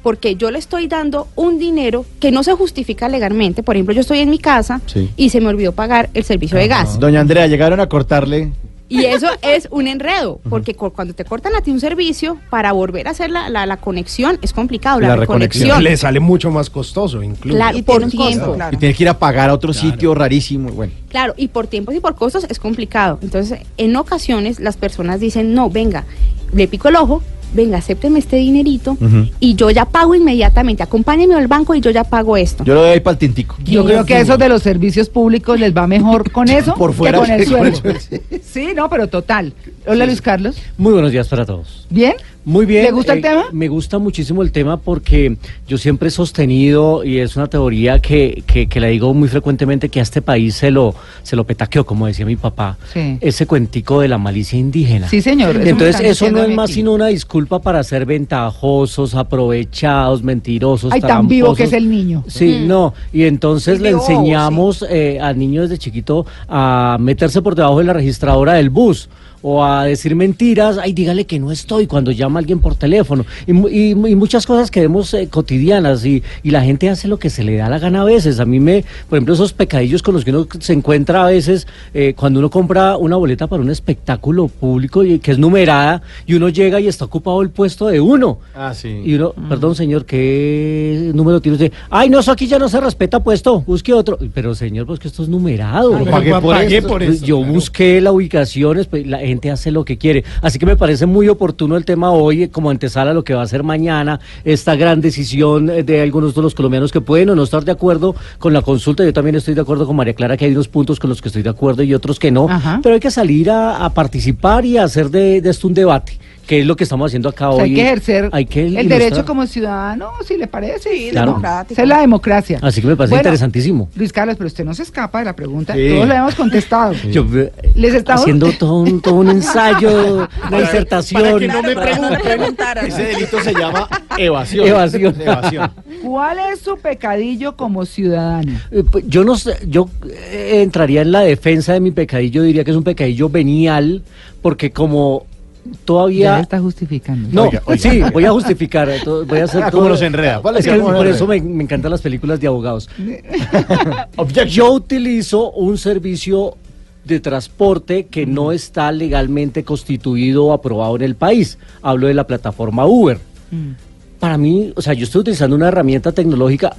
Porque 0.03 0.35
yo 0.35 0.51
le 0.51 0.59
estoy 0.59 0.87
dando 0.87 1.27
un 1.35 1.59
dinero 1.59 2.05
que 2.19 2.31
no 2.31 2.43
se 2.43 2.53
justifica 2.53 3.09
legalmente. 3.09 3.63
Por 3.63 3.75
ejemplo, 3.75 3.93
yo 3.93 4.01
estoy 4.01 4.19
en 4.19 4.29
mi 4.29 4.39
casa 4.39 4.81
Sí. 4.85 5.09
y 5.17 5.29
se 5.29 5.41
me 5.41 5.47
olvidó 5.47 5.71
pagar 5.71 6.09
el 6.13 6.23
servicio 6.23 6.57
de 6.57 6.67
gas. 6.67 6.99
Doña 6.99 7.19
Andrea, 7.21 7.47
llegaron 7.47 7.79
a 7.79 7.87
cortarle. 7.87 8.51
Y 8.89 9.03
eso 9.03 9.27
es 9.41 9.67
un 9.69 9.85
enredo, 9.87 10.39
porque 10.49 10.73
cu- 10.73 10.91
cuando 10.91 11.13
te 11.13 11.25
cortan 11.25 11.53
a 11.55 11.61
ti 11.61 11.71
un 11.71 11.81
servicio, 11.81 12.37
para 12.49 12.71
volver 12.71 13.09
a 13.09 13.11
hacer 13.11 13.29
la, 13.29 13.49
la- 13.49 13.65
la 13.65 13.75
conexión 13.77 14.39
es 14.41 14.53
complicado, 14.53 15.01
la, 15.01 15.09
La 15.09 15.15
reconexión. 15.17 15.63
reconexión. 15.67 15.83
Le 15.91 15.97
sale 15.97 16.21
mucho 16.21 16.51
más 16.51 16.69
costoso, 16.69 17.21
incluso. 17.21 17.57
Claro, 17.57 17.77
Y 17.77 17.81
por 17.81 18.01
costo, 18.03 18.17
tiempo. 18.17 18.53
claro. 18.53 18.73
Y 18.73 18.79
tiene 18.79 18.95
que 18.95 19.03
ir 19.03 19.09
a 19.09 19.19
pagar 19.19 19.49
a 19.49 19.53
otro 19.55 19.73
Claro. 19.73 19.89
sitio 19.91 20.15
rarísimo. 20.15 20.69
Bueno, 20.69 20.93
Claro, 21.09 21.33
y 21.35 21.49
por 21.49 21.67
tiempos 21.67 21.95
y 21.95 21.99
por 21.99 22.15
costos 22.15 22.45
es 22.49 22.59
complicado. 22.59 23.19
Entonces, 23.21 23.59
en 23.75 23.93
ocasiones 23.97 24.61
las 24.61 24.77
personas 24.77 25.19
dicen, 25.19 25.53
no, 25.53 25.69
venga, 25.69 26.05
le 26.53 26.69
pico 26.69 26.87
el 26.87 26.95
ojo, 26.95 27.21
venga, 27.53 27.77
acépteme 27.77 28.19
este 28.19 28.37
dinerito 28.37 28.97
y 29.39 29.55
yo 29.55 29.69
ya 29.69 29.85
pago 29.85 30.15
inmediatamente, 30.15 30.83
acompáñeme 30.83 31.35
al 31.35 31.47
banco 31.47 31.75
y 31.75 31.81
yo 31.81 31.91
ya 31.91 32.03
pago 32.03 32.37
esto. 32.37 32.63
yo 32.63 32.73
lo 32.73 32.81
doy 32.81 32.91
ahí 32.91 32.99
para 32.99 33.13
el 33.13 33.17
tintico. 33.17 33.55
yo 33.63 33.85
creo 33.85 34.05
que 34.05 34.15
a 34.15 34.19
esos 34.21 34.37
de 34.37 34.49
los 34.49 34.61
servicios 34.63 35.09
públicos 35.09 35.59
les 35.59 35.75
va 35.75 35.87
mejor 35.87 36.31
con 36.31 36.49
eso 36.49 36.75
Por 36.75 36.93
fuera, 36.93 37.19
que 37.19 37.25
con 37.25 37.39
el 37.39 37.45
sueldo. 37.45 37.81
el 37.89 38.41
Sí, 38.43 38.69
no, 38.75 38.89
pero 38.89 39.07
total. 39.07 39.53
Hola, 39.87 40.05
Luis 40.05 40.21
Carlos. 40.21 40.57
Muy 40.77 40.91
buenos 40.93 41.11
días 41.11 41.27
para 41.29 41.45
todos. 41.45 41.85
¿Bien? 41.89 42.13
Muy 42.43 42.65
bien. 42.65 42.83
¿Le 42.83 42.91
gusta 42.91 43.13
el 43.13 43.19
eh, 43.19 43.21
tema? 43.21 43.45
Me 43.51 43.67
gusta 43.67 43.99
muchísimo 43.99 44.41
el 44.41 44.51
tema 44.53 44.77
porque 44.77 45.37
yo 45.67 45.77
siempre 45.77 46.07
he 46.07 46.11
sostenido, 46.11 47.03
y 47.03 47.19
es 47.19 47.35
una 47.35 47.47
teoría 47.47 47.99
que, 47.99 48.43
que, 48.47 48.67
que 48.67 48.79
la 48.79 48.87
digo 48.87 49.13
muy 49.13 49.27
frecuentemente, 49.27 49.89
que 49.89 49.99
a 49.99 50.03
este 50.03 50.21
país 50.21 50.55
se 50.55 50.71
lo, 50.71 50.93
se 51.23 51.35
lo 51.35 51.43
petaqueó, 51.45 51.85
como 51.85 52.07
decía 52.07 52.25
mi 52.25 52.35
papá, 52.37 52.77
Sí. 52.93 53.17
ese 53.21 53.45
cuentico 53.47 53.99
de 54.01 54.07
la 54.07 54.17
malicia 54.17 54.57
indígena. 54.57 55.07
Sí, 55.09 55.21
señor. 55.21 55.57
eso 55.57 55.69
Entonces 55.69 56.01
eso 56.01 56.31
no 56.31 56.43
es 56.43 56.49
más 56.55 56.65
aquí. 56.65 56.73
sino 56.75 56.93
una 56.93 57.07
disculpa 57.07 57.59
para 57.59 57.83
ser 57.83 58.05
ventajosos, 58.05 59.15
aprovechados, 59.15 60.23
mentirosos, 60.23 60.91
Ay, 60.93 61.01
tan 61.01 61.27
vivo 61.27 61.53
que 61.55 61.63
es 61.63 61.73
el 61.73 61.89
niño. 61.89 62.23
Sí, 62.27 62.59
Mm. 62.63 62.67
no, 62.67 62.93
y 63.11 63.23
entonces 63.23 63.75
Es 63.75 63.81
le 63.81 63.89
enseñamos 63.89 64.85
eh, 64.89 65.19
al 65.21 65.37
niño 65.37 65.61
desde 65.63 65.77
chiquito 65.77 66.25
a 66.47 66.97
meterse 66.99 67.41
por 67.41 67.55
debajo 67.55 67.79
de 67.79 67.83
la 67.85 67.93
registradora 67.93 68.53
del 68.53 68.69
bus 68.69 69.09
o 69.49 69.63
a 69.63 69.85
decir 69.85 70.13
mentiras, 70.15 70.77
ay, 70.77 70.91
dígale 70.91 71.25
que 71.25 71.39
no 71.39 71.51
estoy 71.51 71.87
cuando 71.87 72.11
llama 72.11 72.39
alguien 72.39 72.59
por 72.59 72.75
teléfono 72.75 73.25
y, 73.45 73.53
mu- 73.53 73.69
y- 73.69 73.91
y 73.91 74.15
muchas 74.15 74.45
cosas 74.45 74.69
que 74.69 74.81
vemos 74.81 75.13
eh, 75.13 75.29
cotidianas 75.29 76.03
y, 76.05 76.21
y 76.43 76.51
la 76.51 76.61
gente 76.63 76.89
hace 76.89 77.07
lo 77.07 77.17
que 77.17 77.29
se 77.29 77.43
le 77.43 77.55
da 77.55 77.69
la 77.69 77.79
gana 77.79 78.01
a 78.01 78.03
veces. 78.03 78.39
A 78.41 78.45
mí 78.45 78.59
me, 78.59 78.83
por 79.07 79.17
ejemplo, 79.17 79.33
esos 79.35 79.53
pecadillos 79.53 80.01
con 80.03 80.15
los 80.15 80.25
que 80.25 80.31
uno 80.31 80.47
se 80.59 80.73
encuentra 80.73 81.23
a 81.25 81.29
veces 81.29 81.65
eh, 81.93 82.13
cuando 82.17 82.39
uno 82.39 82.49
compra 82.49 82.97
una 82.97 83.15
boleta 83.15 83.47
para 83.47 83.61
un 83.63 83.69
espectáculo 83.69 84.49
público 84.49 85.03
y 85.05 85.19
que 85.19 85.31
es 85.31 85.37
numerada 85.37 86.01
y 86.25 86.33
uno 86.33 86.49
llega 86.49 86.79
y 86.81 86.87
está 86.87 87.05
ocupado 87.05 87.41
el 87.41 87.49
puesto 87.49 87.87
de 87.87 88.01
uno. 88.01 88.39
Ah, 88.53 88.73
sí. 88.73 89.01
Y 89.05 89.13
uno, 89.15 89.33
perdón 89.47 89.75
señor, 89.75 90.05
¿qué 90.05 91.11
número 91.13 91.39
tiene 91.41 91.53
usted? 91.55 91.71
Ay, 91.89 92.09
no, 92.09 92.19
eso 92.19 92.31
aquí 92.31 92.47
ya 92.47 92.59
no 92.59 92.67
se 92.69 92.79
respeta 92.79 93.21
puesto, 93.21 93.61
busque 93.61 93.93
otro. 93.93 94.17
Pero 94.33 94.53
señor, 94.55 94.85
pues 94.87 94.99
que 94.99 95.07
esto 95.07 95.23
es 95.23 95.29
numerado. 95.29 95.97
Yo 95.97 96.11
pagué 96.11 96.31
por 96.31 96.55
pagué 96.55 96.77
esto. 96.77 96.89
por 96.89 97.03
Pues 97.03 97.17
eso, 97.17 97.25
yo 97.25 97.37
claro. 97.39 97.53
busqué 97.53 98.01
la 98.01 98.11
ubicación, 98.11 98.85
pues, 98.89 99.07
la 99.07 99.23
gente 99.37 99.51
hace 99.51 99.71
lo 99.71 99.85
que 99.85 99.97
quiere. 99.97 100.23
Así 100.41 100.57
que 100.57 100.65
me 100.65 100.75
parece 100.75 101.05
muy 101.05 101.29
oportuno 101.29 101.77
el 101.77 101.85
tema 101.85 102.11
hoy, 102.11 102.47
como 102.47 102.71
antesala 102.71 103.13
lo 103.13 103.23
que 103.23 103.35
va 103.35 103.43
a 103.43 103.47
ser 103.47 103.63
mañana, 103.63 104.19
esta 104.43 104.75
gran 104.75 104.99
decisión 104.99 105.69
eh, 105.69 105.83
de 105.83 106.01
algunos 106.01 106.33
de 106.33 106.41
los 106.41 106.55
colombianos 106.55 106.91
que 106.91 107.01
pueden 107.01 107.29
o 107.29 107.35
no 107.35 107.43
estar 107.43 107.63
de 107.63 107.71
acuerdo 107.71 108.15
con 108.39 108.53
la 108.53 108.61
consulta. 108.63 109.03
Yo 109.03 109.13
también 109.13 109.35
estoy 109.35 109.53
de 109.53 109.61
acuerdo 109.61 109.85
con 109.85 109.95
María 109.95 110.13
Clara 110.13 110.35
que 110.37 110.45
hay 110.45 110.51
unos 110.51 110.67
puntos 110.67 110.99
con 110.99 111.09
los 111.09 111.21
que 111.21 111.29
estoy 111.29 111.43
de 111.43 111.49
acuerdo 111.49 111.83
y 111.83 111.93
otros 111.93 112.19
que 112.19 112.31
no. 112.31 112.49
Ajá. 112.49 112.79
Pero 112.81 112.95
hay 112.95 112.99
que 112.99 113.11
salir 113.11 113.51
a, 113.51 113.85
a 113.85 113.93
participar 113.93 114.65
y 114.65 114.77
a 114.77 114.83
hacer 114.83 115.11
de, 115.11 115.39
de 115.41 115.49
esto 115.49 115.67
un 115.67 115.75
debate, 115.75 116.17
que 116.47 116.61
es 116.61 116.65
lo 116.65 116.75
que 116.75 116.85
estamos 116.85 117.09
haciendo 117.09 117.29
acá 117.29 117.49
O 117.49 117.55
sea, 117.57 117.63
hoy. 117.65 117.69
hay 117.71 117.75
que 117.75 117.81
ejercer 117.81 118.29
Hay 118.31 118.45
que 118.45 118.61
el 118.61 118.73
ilustrar. 118.73 118.99
derecho 118.99 119.25
como 119.25 119.45
ciudadano, 119.45 120.11
si 120.25 120.37
le 120.37 120.47
parece. 120.47 120.89
Sí, 120.89 121.09
Claro. 121.11 121.27
democrático. 121.31 121.73
Esa 121.73 121.81
es 121.83 121.87
la 121.89 121.99
democracia. 122.01 122.59
Así 122.61 122.81
que 122.81 122.87
me 122.87 122.95
parece 122.95 123.11
Bueno, 123.11 123.21
interesantísimo. 123.21 123.89
Luis 123.95 124.13
Carlos, 124.13 124.35
pero 124.37 124.47
usted 124.47 124.63
no 124.65 124.73
se 124.73 124.83
escapa 124.83 125.19
de 125.19 125.25
la 125.25 125.35
pregunta. 125.35 125.73
Sí. 125.73 125.89
Todos 125.89 126.07
le 126.07 126.15
hemos 126.15 126.35
contestado. 126.35 126.93
Yo, 127.11 127.25
eh, 127.35 127.51
Les 127.75 127.93
estamos- 127.93 128.21
haciendo 128.21 128.51
todo 128.59 128.79
un, 128.79 129.01
todo 129.01 129.15
un 129.15 129.29
ensayo, 129.29 130.27
una 130.47 130.59
disertación. 130.61 131.21
para 131.21 131.37
que 131.39 131.47
no 131.47 131.61
me 131.61 131.75
pregunten. 131.75 132.19
preguntaran. 132.21 132.87
Ese 132.87 133.03
delito 133.03 133.41
se 133.41 133.53
llama 133.53 133.87
evasión. 134.17 134.67
Evasión. 134.67 135.21
Evasión. 135.21 135.71
¿Cuál 136.03 136.37
es 136.53 136.59
su 136.61 136.77
pecadillo 136.77 137.55
como 137.57 137.85
ciudadano? 137.85 138.53
Eh, 138.71 138.83
pues, 138.89 139.03
Yo 139.07 139.23
no 139.23 139.35
sé, 139.35 139.57
yo 139.67 139.89
eh, 140.09 140.61
entraría 140.63 141.01
en 141.01 141.11
la 141.11 141.21
defensa 141.21 141.73
de 141.73 141.79
mi 141.81 141.91
pecadillo, 141.91 142.43
diría 142.43 142.63
que 142.63 142.71
es 142.71 142.77
un 142.77 142.83
pecadillo 142.83 143.29
venial, 143.29 144.03
porque 144.41 144.71
como 144.71 145.25
Ya 145.71 145.77
todavía... 145.85 146.39
está 146.39 146.59
justificando. 146.59 147.29
No, 147.31 147.43
Oiga, 147.43 147.61
oiga. 147.65 147.81
sí, 147.91 148.01
voy 148.13 148.25
a 148.25 148.31
justificar, 148.31 148.89
eh, 148.89 148.99
todo- 149.03 149.25
voy 149.25 149.39
a 149.39 149.43
hacer 149.45 149.63
Ah, 149.63 149.71
todo- 149.71 149.81
cómo 149.81 149.89
nos 149.91 150.01
enreda. 150.01 150.41
¿Cuál 150.41 150.57
es 150.57 150.65
que 150.65 150.73
por 150.79 151.07
eso 151.07 151.27
me, 151.27 151.41
me 151.41 151.63
encantan 151.63 151.91
las 151.91 152.01
películas 152.01 152.39
de 152.39 152.47
abogados. 152.47 152.89
Yo 154.49 154.71
utilizo 154.73 155.51
un 155.51 155.77
servicio 155.77 156.55
de 157.03 157.19
transporte 157.19 158.07
que 158.07 158.25
no 158.25 158.51
está 158.51 158.91
legalmente 158.91 159.63
constituido 159.63 160.45
o 160.47 160.53
aprobado 160.53 160.95
en 160.97 161.03
el 161.03 161.15
país. 161.15 161.57
Hablo 161.81 162.07
de 162.07 162.13
la 162.13 162.27
plataforma 162.27 162.85
Uber. 162.85 163.17
Mm. 163.51 163.71
Para 164.19 164.37
mí, 164.37 164.73
o 164.75 164.81
sea, 164.81 164.93
yo 164.93 165.03
estoy 165.03 165.21
utilizando 165.21 165.55
una 165.55 165.67
herramienta 165.67 166.11
tecnológica. 166.11 166.73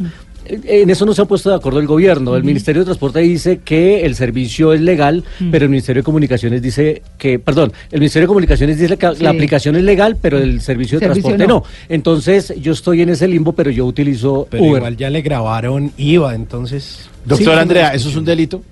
En 0.48 0.88
eso 0.88 1.04
no 1.04 1.12
se 1.12 1.20
ha 1.22 1.24
puesto 1.26 1.50
de 1.50 1.56
acuerdo 1.56 1.78
el 1.78 1.86
gobierno. 1.86 2.34
El 2.34 2.42
Ministerio 2.44 2.80
de 2.80 2.86
Transporte 2.86 3.20
dice 3.20 3.58
que 3.58 4.04
el 4.06 4.14
servicio 4.14 4.72
es 4.72 4.80
legal, 4.80 5.22
pero 5.50 5.64
el 5.66 5.70
Ministerio 5.70 6.00
de 6.00 6.04
Comunicaciones 6.04 6.62
dice 6.62 7.02
que, 7.18 7.38
perdón, 7.38 7.72
el 7.90 8.00
Ministerio 8.00 8.24
de 8.24 8.28
Comunicaciones 8.28 8.78
dice 8.78 8.96
que 8.96 9.14
Sí. 9.14 9.22
la 9.22 9.30
aplicación 9.30 9.76
es 9.76 9.82
legal, 9.82 10.16
pero 10.20 10.38
el 10.38 10.60
servicio 10.60 10.98
de 10.98 11.06
Servicio 11.06 11.22
transporte 11.30 11.46
no. 11.46 11.60
no. 11.60 11.64
Entonces, 11.88 12.54
yo 12.60 12.72
estoy 12.72 13.02
en 13.02 13.10
ese 13.10 13.28
limbo, 13.28 13.52
pero 13.52 13.70
yo 13.70 13.84
utilizo 13.84 14.46
Pero 14.50 14.62
Uber. 14.64 14.76
igual 14.78 14.96
ya 14.96 15.10
le 15.10 15.20
grabaron 15.22 15.92
IVA, 15.98 16.34
entonces. 16.34 17.08
Doctora 17.24 17.56
Sí, 17.56 17.60
Andrea, 17.62 17.88
¿eso 17.94 18.08
es 18.08 18.16
un 18.16 18.24
delito? 18.24 18.62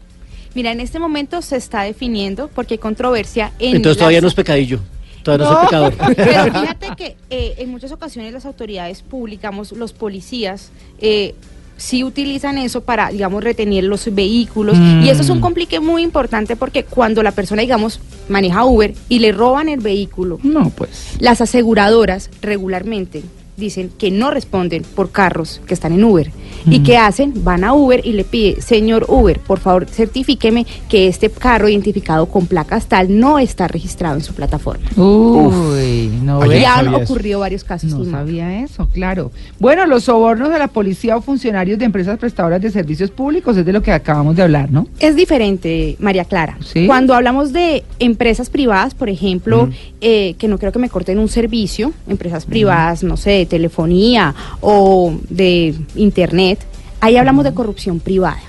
Mira, 0.54 0.72
en 0.72 0.80
este 0.80 0.98
momento 0.98 1.42
se 1.42 1.56
está 1.56 1.82
definiendo 1.82 2.48
porque 2.54 2.74
hay 2.74 2.78
controversia 2.78 3.52
en 3.58 3.76
Entonces 3.76 3.98
todavía 3.98 4.18
las- 4.18 4.22
no 4.22 4.28
es 4.28 4.34
pecadillo. 4.34 4.80
Todavía 5.22 5.46
no, 5.46 5.52
No. 5.54 5.60
pecador. 5.62 5.94
Pero 6.16 6.44
fíjate 6.44 6.86
que 6.96 7.16
eh, 7.30 7.54
en 7.58 7.68
muchas 7.70 7.90
ocasiones 7.92 8.32
las 8.32 8.46
autoridades 8.46 9.02
públicas, 9.02 9.52
los 9.72 9.92
policías, 9.92 10.70
eh, 11.00 11.34
sí 11.76 12.04
utilizan 12.04 12.58
eso 12.58 12.82
para, 12.82 13.10
digamos, 13.10 13.42
retener 13.44 13.84
los 13.84 14.14
vehículos. 14.14 14.78
Mm. 14.78 15.02
Y 15.02 15.10
eso 15.10 15.22
es 15.22 15.30
un 15.30 15.40
complique 15.40 15.80
muy 15.80 16.02
importante 16.02 16.56
porque 16.56 16.84
cuando 16.84 17.22
la 17.22 17.32
persona, 17.32 17.62
digamos, 17.62 18.00
maneja 18.28 18.64
Uber 18.64 18.94
y 19.08 19.18
le 19.18 19.32
roban 19.32 19.68
el 19.68 19.80
vehículo, 19.80 20.38
No, 20.42 20.70
pues. 20.70 21.16
las 21.18 21.40
aseguradoras 21.40 22.30
regularmente 22.42 23.22
dicen 23.56 23.90
que 23.96 24.10
no 24.10 24.30
responden 24.30 24.82
por 24.82 25.10
carros 25.10 25.60
que 25.66 25.74
están 25.74 25.92
en 25.92 26.04
Uber. 26.04 26.30
¿Y 26.64 26.80
Mm. 26.80 26.82
qué 26.82 26.96
hacen? 26.96 27.32
Van 27.44 27.64
a 27.64 27.74
Uber 27.74 28.00
y 28.04 28.12
le 28.12 28.24
pide, 28.24 28.60
señor 28.60 29.06
Uber, 29.08 29.38
por 29.40 29.58
favor, 29.58 29.86
certifíqueme 29.86 30.66
que 30.88 31.08
este 31.08 31.30
carro 31.30 31.68
identificado 31.68 32.26
con 32.26 32.46
placas 32.46 32.86
tal 32.86 33.18
no 33.18 33.38
está 33.38 33.68
registrado 33.68 34.16
en 34.16 34.22
su 34.22 34.34
plataforma. 34.34 34.84
Uy, 34.96 36.10
no 36.22 36.38
Oye, 36.38 36.48
ve. 36.48 36.58
Y 36.60 36.62
no 36.62 36.68
han 36.68 36.86
eso. 36.88 36.96
ocurrido 37.12 37.40
varios 37.40 37.64
casos. 37.64 37.92
No 37.92 38.04
sabía 38.04 38.62
eso, 38.62 38.88
claro. 38.92 39.30
Bueno, 39.58 39.86
los 39.86 40.04
sobornos 40.04 40.50
de 40.50 40.58
la 40.58 40.68
policía 40.68 41.16
o 41.16 41.20
funcionarios 41.22 41.78
de 41.78 41.84
empresas 41.84 42.18
prestadoras 42.18 42.60
de 42.60 42.70
servicios 42.70 43.10
públicos 43.10 43.56
es 43.56 43.64
de 43.66 43.72
lo 43.72 43.82
que 43.82 43.92
acabamos 43.92 44.36
de 44.36 44.42
hablar, 44.42 44.70
¿no? 44.70 44.86
Es 44.98 45.16
diferente, 45.16 45.96
María 45.98 46.24
Clara. 46.24 46.58
Sí. 46.64 46.86
Cuando 46.86 47.14
hablamos 47.14 47.52
de 47.52 47.84
empresas 47.98 48.50
privadas, 48.50 48.94
por 48.94 49.08
ejemplo, 49.08 49.68
eh, 50.00 50.34
que 50.38 50.48
no 50.48 50.58
creo 50.58 50.72
que 50.72 50.78
me 50.78 50.88
corten 50.88 51.18
un 51.18 51.28
servicio, 51.28 51.92
empresas 52.08 52.44
privadas, 52.46 53.02
no 53.02 53.16
sé, 53.16 53.30
de 53.30 53.46
telefonía 53.46 54.34
o 54.60 55.14
de 55.28 55.74
internet, 55.94 56.55
ahí 57.00 57.16
hablamos 57.16 57.44
de 57.44 57.54
corrupción 57.54 58.00
privada. 58.00 58.42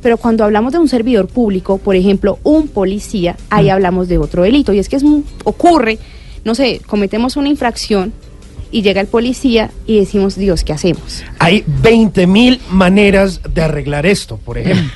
Pero 0.00 0.16
cuando 0.16 0.42
hablamos 0.42 0.72
de 0.72 0.78
un 0.78 0.88
servidor 0.88 1.28
público, 1.28 1.76
por 1.76 1.96
ejemplo, 1.96 2.38
un 2.44 2.68
policía, 2.68 3.36
ahí 3.50 3.68
hablamos 3.68 4.08
de 4.08 4.16
otro 4.16 4.42
delito. 4.42 4.72
Y 4.72 4.78
es 4.78 4.88
que 4.88 4.96
es, 4.96 5.04
ocurre, 5.44 5.98
no 6.44 6.54
sé, 6.54 6.80
cometemos 6.86 7.36
una 7.36 7.50
infracción 7.50 8.14
y 8.70 8.80
llega 8.80 9.02
el 9.02 9.06
policía 9.06 9.70
y 9.86 9.98
decimos, 9.98 10.36
Dios, 10.36 10.64
¿qué 10.64 10.72
hacemos? 10.72 11.22
Hay 11.38 11.62
20 11.82 12.26
mil 12.26 12.58
maneras 12.70 13.40
de 13.52 13.62
arreglar 13.62 14.06
esto, 14.06 14.38
por 14.38 14.56
ejemplo. 14.56 14.90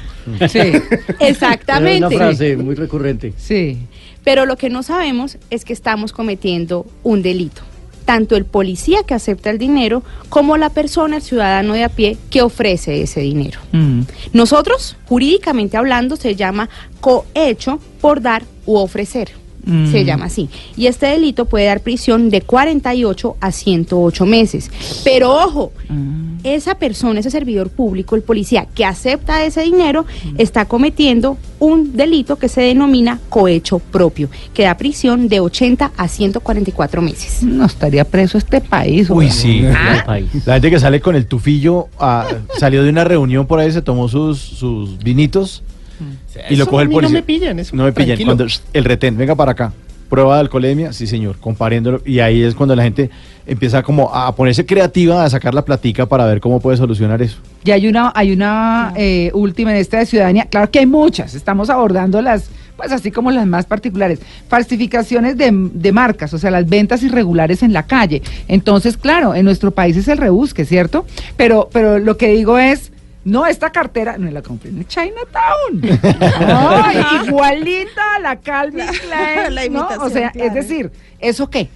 Sí, 0.48 0.58
Exactamente. 1.20 2.06
Es 2.06 2.12
una 2.12 2.26
frase 2.26 2.56
muy 2.56 2.74
recurrente. 2.74 3.34
sí. 3.36 3.78
Pero 4.24 4.44
lo 4.44 4.56
que 4.56 4.68
no 4.68 4.82
sabemos 4.82 5.38
es 5.48 5.64
que 5.64 5.72
estamos 5.72 6.12
cometiendo 6.12 6.86
un 7.02 7.22
delito. 7.22 7.62
Tanto 8.08 8.36
el 8.36 8.46
policía 8.46 9.02
que 9.02 9.12
acepta 9.12 9.50
el 9.50 9.58
dinero 9.58 10.02
como 10.30 10.56
la 10.56 10.70
persona, 10.70 11.16
el 11.16 11.22
ciudadano 11.22 11.74
de 11.74 11.84
a 11.84 11.90
pie, 11.90 12.16
que 12.30 12.40
ofrece 12.40 13.02
ese 13.02 13.20
dinero. 13.20 13.60
Mm. 13.72 14.04
Nosotros, 14.32 14.96
jurídicamente 15.06 15.76
hablando, 15.76 16.16
se 16.16 16.34
llama 16.34 16.70
cohecho 17.02 17.80
por 18.00 18.22
dar 18.22 18.44
u 18.64 18.76
ofrecer. 18.78 19.32
Mm. 19.64 19.90
Se 19.90 20.04
llama 20.04 20.26
así. 20.26 20.48
Y 20.76 20.86
este 20.86 21.06
delito 21.06 21.44
puede 21.44 21.66
dar 21.66 21.80
prisión 21.80 22.30
de 22.30 22.40
48 22.40 23.36
a 23.40 23.52
108 23.52 24.26
meses. 24.26 24.70
Pero 25.04 25.32
ojo, 25.34 25.72
Mm. 25.88 26.38
esa 26.44 26.74
persona, 26.76 27.20
ese 27.20 27.30
servidor 27.30 27.70
público, 27.70 28.14
el 28.14 28.22
policía 28.22 28.66
que 28.74 28.84
acepta 28.84 29.44
ese 29.44 29.62
dinero, 29.62 30.04
está 30.36 30.66
cometiendo 30.66 31.36
un 31.58 31.96
delito 31.96 32.36
que 32.36 32.48
se 32.48 32.60
denomina 32.60 33.18
cohecho 33.28 33.78
propio, 33.78 34.28
que 34.54 34.64
da 34.64 34.76
prisión 34.76 35.28
de 35.28 35.40
80 35.40 35.92
a 35.96 36.08
144 36.08 37.02
meses. 37.02 37.42
No 37.42 37.64
estaría 37.64 38.04
preso 38.04 38.38
este 38.38 38.60
país. 38.60 39.08
Uy, 39.10 39.30
sí. 39.30 39.64
Al 39.66 40.04
país. 40.04 40.28
La 40.46 40.54
gente 40.54 40.70
que 40.70 40.78
sale 40.80 41.00
con 41.00 41.16
el 41.16 41.26
tufillo, 41.26 41.88
ah, 41.98 42.26
salió 42.58 42.82
de 42.84 42.90
una 42.90 43.04
reunión 43.04 43.46
por 43.46 43.58
ahí, 43.60 43.72
se 43.72 43.82
tomó 43.82 44.08
sus, 44.08 44.38
sus 44.38 44.98
vinitos 44.98 45.62
y 46.48 46.56
lo 46.56 46.66
coge 46.66 46.84
el 46.84 46.90
policía. 46.90 47.14
No 47.14 47.18
me 47.20 47.22
pillan, 47.22 47.58
eso 47.58 47.76
No 47.76 47.84
me 47.84 47.92
pillan. 47.92 48.18
Cuando 48.24 48.46
el 48.72 48.84
retén, 48.84 49.16
venga 49.16 49.34
para 49.34 49.52
acá. 49.52 49.72
Prueba 50.08 50.36
de 50.36 50.40
alcoholemia, 50.40 50.92
sí 50.94 51.06
señor, 51.06 51.36
comparándolo. 51.38 52.00
Y 52.06 52.20
ahí 52.20 52.42
es 52.42 52.54
cuando 52.54 52.74
la 52.74 52.82
gente 52.82 53.10
empieza 53.46 53.82
como 53.82 54.14
a 54.14 54.34
ponerse 54.34 54.64
creativa, 54.64 55.22
a 55.22 55.28
sacar 55.28 55.52
la 55.52 55.62
platica 55.62 56.06
para 56.06 56.24
ver 56.24 56.40
cómo 56.40 56.60
puede 56.60 56.78
solucionar 56.78 57.20
eso. 57.20 57.36
Y 57.62 57.72
hay 57.72 57.88
una, 57.88 58.10
hay 58.14 58.32
una 58.32 58.94
eh, 58.96 59.30
última 59.34 59.70
en 59.70 59.76
esta 59.76 59.98
de 59.98 60.06
ciudadanía. 60.06 60.46
Claro 60.46 60.70
que 60.70 60.78
hay 60.78 60.86
muchas. 60.86 61.34
Estamos 61.34 61.68
abordando 61.68 62.22
las, 62.22 62.48
pues 62.78 62.90
así 62.90 63.10
como 63.10 63.30
las 63.30 63.46
más 63.46 63.66
particulares. 63.66 64.20
Falsificaciones 64.48 65.36
de, 65.36 65.50
de 65.52 65.92
marcas, 65.92 66.32
o 66.32 66.38
sea, 66.38 66.50
las 66.50 66.66
ventas 66.66 67.02
irregulares 67.02 67.62
en 67.62 67.74
la 67.74 67.82
calle. 67.82 68.22
Entonces, 68.46 68.96
claro, 68.96 69.34
en 69.34 69.44
nuestro 69.44 69.72
país 69.72 69.94
es 69.98 70.08
el 70.08 70.16
rebusque, 70.16 70.64
¿cierto? 70.64 71.04
Pero, 71.36 71.68
pero 71.70 71.98
lo 71.98 72.16
que 72.16 72.28
digo 72.28 72.58
es. 72.58 72.92
No, 73.24 73.46
esta 73.46 73.70
cartera 73.70 74.16
no 74.16 74.30
la 74.30 74.40
compré 74.42 74.70
en 74.70 74.86
Chinatown. 74.86 76.00
Ay, 76.46 77.02
igualita 77.26 78.02
a 78.16 78.20
la 78.20 78.36
Calvin 78.36 78.86
Klein. 78.86 79.54
La 79.54 79.68
¿no? 79.68 79.88
O 80.04 80.08
sea, 80.10 80.32
es 80.34 80.54
decir, 80.54 80.90
¿eso 81.18 81.48
qué? 81.50 81.68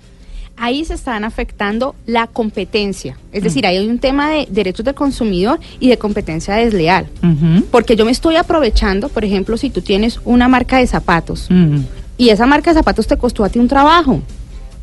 Ahí 0.57 0.85
se 0.85 0.95
están 0.95 1.25
afectando 1.25 1.95
la 2.07 2.27
competencia. 2.27 3.17
Es 3.33 3.43
decir, 3.43 3.67
ahí 3.67 3.79
hay 3.79 3.89
un 3.89 3.99
tema 3.99 4.31
de 4.31 4.47
derechos 4.51 4.85
del 4.85 4.95
consumidor 4.95 5.59
y 5.81 5.89
de 5.89 5.97
competencia 5.99 6.55
desleal. 6.55 7.07
Porque 7.71 7.97
yo 7.97 8.05
me 8.05 8.13
estoy 8.13 8.37
aprovechando, 8.37 9.09
por 9.09 9.25
ejemplo, 9.25 9.57
si 9.57 9.71
tú 9.71 9.81
tienes 9.81 10.21
una 10.25 10.49
marca 10.49 10.77
de 10.79 10.87
zapatos 10.87 11.47
Mm. 11.51 11.79
y 12.19 12.29
esa 12.29 12.47
marca 12.47 12.71
de 12.71 12.75
zapatos 12.79 13.07
te 13.07 13.17
costó 13.17 13.45
a 13.45 13.49
ti 13.49 13.59
un 13.59 13.67
trabajo. 13.69 14.21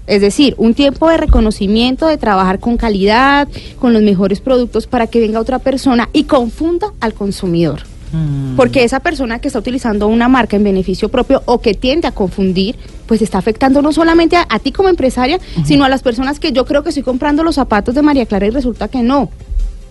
Es 0.10 0.22
decir, 0.22 0.56
un 0.58 0.74
tiempo 0.74 1.08
de 1.08 1.18
reconocimiento, 1.18 2.08
de 2.08 2.18
trabajar 2.18 2.60
con 2.60 2.78
calidad, 2.78 3.48
con 3.78 3.94
los 3.94 4.02
mejores 4.02 4.42
productos 4.42 4.88
para 4.88 5.06
que 5.06 5.20
venga 5.20 5.40
otra 5.40 5.60
persona 5.60 6.10
y 6.14 6.24
confunda 6.24 6.88
al 7.00 7.14
consumidor. 7.14 7.84
Mm. 8.12 8.56
Porque 8.56 8.84
esa 8.84 9.02
persona 9.02 9.38
que 9.38 9.50
está 9.50 9.60
utilizando 9.60 10.08
una 10.08 10.28
marca 10.28 10.56
en 10.56 10.64
beneficio 10.64 11.10
propio 11.10 11.44
o 11.46 11.62
que 11.62 11.76
tiende 11.76 12.08
a 12.08 12.12
confundir, 12.12 12.76
pues 13.06 13.22
está 13.22 13.38
afectando 13.38 13.84
no 13.84 13.94
solamente 13.94 14.36
a, 14.36 14.48
a 14.50 14.58
ti 14.58 14.72
como 14.72 14.90
empresaria, 14.90 15.40
sino 15.64 15.86
a 15.86 15.90
las 15.90 16.02
personas 16.02 16.40
que 16.40 16.52
yo 16.54 16.66
creo 16.66 16.82
que 16.82 16.90
estoy 16.90 17.04
comprando 17.04 17.44
los 17.44 17.54
zapatos 17.54 17.94
de 17.94 18.02
María 18.02 18.26
Clara 18.26 18.48
y 18.48 18.50
resulta 18.50 18.88
que 18.88 19.04
no, 19.04 19.30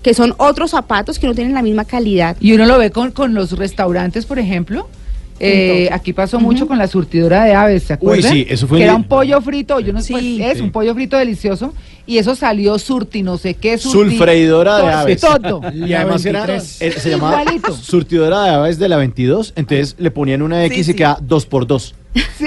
que 0.03 0.15
son 0.15 0.35
otros 0.39 0.73
zapatos 0.73 1.21
que 1.21 1.29
no 1.29 1.35
tienen 1.35 1.55
la 1.55 1.63
misma 1.63 1.85
calidad. 1.85 2.37
Y 2.41 2.55
uno 2.55 2.67
lo 2.67 2.77
ve 2.77 2.91
con, 2.91 3.13
con 3.13 3.35
los 3.35 3.53
restaurantes, 3.53 4.27
por 4.27 4.41
ejemplo. 4.41 4.89
Eh, 5.41 5.89
aquí 5.93 6.13
pasó 6.13 6.41
mucho 6.41 6.67
con 6.67 6.79
la 6.79 6.89
surtidora 6.89 7.45
de 7.45 7.55
aves, 7.55 7.85
¿se 7.85 7.93
acuerdan? 7.93 8.33
sí, 8.33 8.47
eso 8.49 8.67
fue 8.67 8.79
Que 8.79 8.85
un 8.85 8.89
era 8.89 8.97
un 8.97 9.05
pollo 9.05 9.41
frito, 9.41 9.79
yo 9.81 9.93
no 9.93 10.01
sé, 10.01 10.07
Sí. 10.09 10.13
pues, 10.39 10.51
es 10.53 10.59
Sí. 10.59 10.65
un 10.65 10.71
pollo 10.73 10.95
frito 10.95 11.17
delicioso, 11.17 11.73
y 12.07 12.19
eso 12.19 12.35
salió 12.35 12.79
surti, 12.79 13.23
no 13.23 13.37
sé 13.39 13.55
qué, 13.55 13.79
surti. 13.79 14.11
Sulfreidora 14.17 14.79
de 14.79 14.89
aves. 14.93 15.21
Todo. 15.21 15.61
Y 15.73 15.93
además 15.93 16.25
era, 16.25 16.47
23. 16.47 16.83
eh, 16.83 16.93
se 16.99 17.11
llamaba 17.11 17.43
Igualito. 17.43 17.73
surtidora 17.75 18.43
de 18.45 18.51
aves 18.51 18.79
de 18.79 18.89
la 18.89 18.97
22, 18.97 19.53
entonces 19.57 19.95
le 19.99 20.11
ponían 20.11 20.43
una 20.43 20.65
X 20.65 20.75
Sí, 20.75 20.81
y 20.81 20.85
sí. 20.85 20.95
queda 20.95 21.19
2 21.21 21.47
por 21.47 21.67
2 21.67 21.95
Sí. 22.37 22.47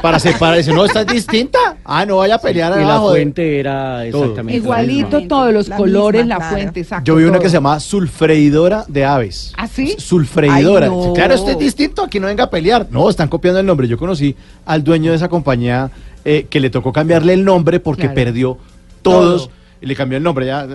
para 0.00 0.18
separar, 0.18 0.56
dice, 0.56 0.72
no, 0.72 0.84
esta 0.84 1.02
es 1.02 1.06
distinta. 1.06 1.76
Ah, 1.84 2.04
no 2.06 2.16
vaya 2.18 2.36
a 2.36 2.38
pelear 2.38 2.72
Y 2.80 2.84
la 2.84 2.94
de- 2.94 3.00
fuente 3.00 3.60
era 3.60 4.02
Todo. 4.10 4.22
exactamente 4.22 4.52
la 4.52 4.56
Igualito 4.64 5.26
todos 5.28 5.52
los 5.52 5.68
La 5.68 5.76
colores, 5.76 6.22
misma, 6.22 6.34
la 6.34 6.38
claro. 6.38 6.56
fuente, 6.56 6.80
exacto. 6.80 7.04
Yo 7.04 7.16
vi 7.16 7.24
una 7.24 7.32
todo. 7.34 7.42
que 7.42 7.48
se 7.48 7.54
llamaba 7.54 7.78
sulfreidora 7.80 8.84
de 8.88 9.04
aves. 9.04 9.52
¿Ah, 9.56 9.66
sí? 9.68 9.94
Sulfreidora. 9.98 10.86
Ay, 10.86 10.92
no. 10.92 11.12
Claro, 11.12 11.34
esto 11.34 11.50
es 11.50 11.58
distinto, 11.58 12.02
aquí 12.04 12.18
no 12.20 12.26
venga 12.28 12.44
a 12.44 12.50
pelear. 12.50 12.86
No, 12.90 13.08
están 13.10 13.28
copiando 13.28 13.60
el 13.60 13.66
nombre. 13.66 13.86
Yo 13.88 13.98
conocí 13.98 14.34
al 14.64 14.82
dueño 14.84 15.10
de 15.10 15.16
esa 15.16 15.28
compañía 15.28 15.90
eh, 16.24 16.46
que 16.48 16.60
le 16.60 16.70
tocó 16.70 16.92
cambiarle 16.92 17.34
el 17.34 17.44
nombre 17.44 17.80
porque 17.80 18.02
Claro. 18.02 18.14
perdió 18.14 18.58
todos. 19.02 19.46
Todo. 19.46 19.52
Y 19.80 19.86
le 19.86 19.96
cambió 19.96 20.16
el 20.18 20.22
nombre. 20.24 20.46
Ya, 20.46 20.66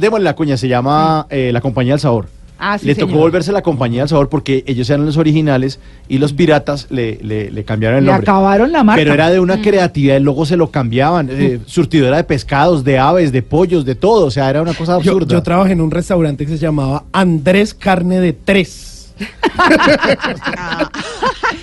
démosle 0.00 0.24
la 0.24 0.34
cuña, 0.36 0.56
se 0.56 0.68
llama 0.68 1.26
eh, 1.30 1.50
la 1.52 1.60
compañía 1.60 1.94
del 1.94 2.00
sabor. 2.00 2.28
Ah, 2.58 2.78
sí, 2.78 2.86
le 2.86 2.94
tocó 2.94 3.14
volverse 3.14 3.50
la 3.50 3.62
compañía 3.62 4.02
del 4.02 4.08
sabor 4.08 4.28
porque 4.28 4.62
ellos 4.66 4.88
eran 4.88 5.04
los 5.04 5.16
originales 5.16 5.80
y 6.08 6.18
los 6.18 6.32
piratas 6.32 6.86
le, 6.90 7.18
le- 7.20 7.50
le 7.50 7.64
cambiaron 7.64 7.98
el 7.98 8.04
Le 8.04 8.12
nombre. 8.12 8.30
acabaron 8.30 8.70
la 8.70 8.84
marca. 8.84 9.00
Pero 9.00 9.12
era 9.12 9.28
de 9.30 9.40
una 9.40 9.60
creatividad, 9.60 10.16
el 10.16 10.22
logo 10.22 10.46
se 10.46 10.56
lo 10.56 10.70
cambiaban, 10.70 11.28
eh, 11.32 11.58
surtidora 11.66 12.16
de 12.16 12.24
pescados, 12.24 12.84
de 12.84 12.98
aves, 12.98 13.32
de 13.32 13.42
pollos, 13.42 13.84
de 13.84 13.96
todo, 13.96 14.26
o 14.26 14.30
sea, 14.30 14.48
era 14.50 14.62
una 14.62 14.72
cosa 14.72 14.94
absurda. 14.94 15.34
yo 15.34 15.42
trabajé 15.42 15.72
en 15.72 15.80
un 15.80 15.90
restaurante 15.90 16.46
que 16.46 16.52
se 16.52 16.58
llamaba 16.58 17.04
Andrés 17.12 17.74
Carne 17.74 18.20
de 18.20 18.32
Tres. 18.32 19.12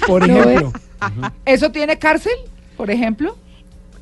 Por 0.07 0.27
No, 0.27 0.35
ejemplo. 0.43 0.73
¿Eso 1.45 1.71
tiene 1.71 1.97
cárcel, 1.97 2.33
por 2.77 2.91
ejemplo? 2.91 3.35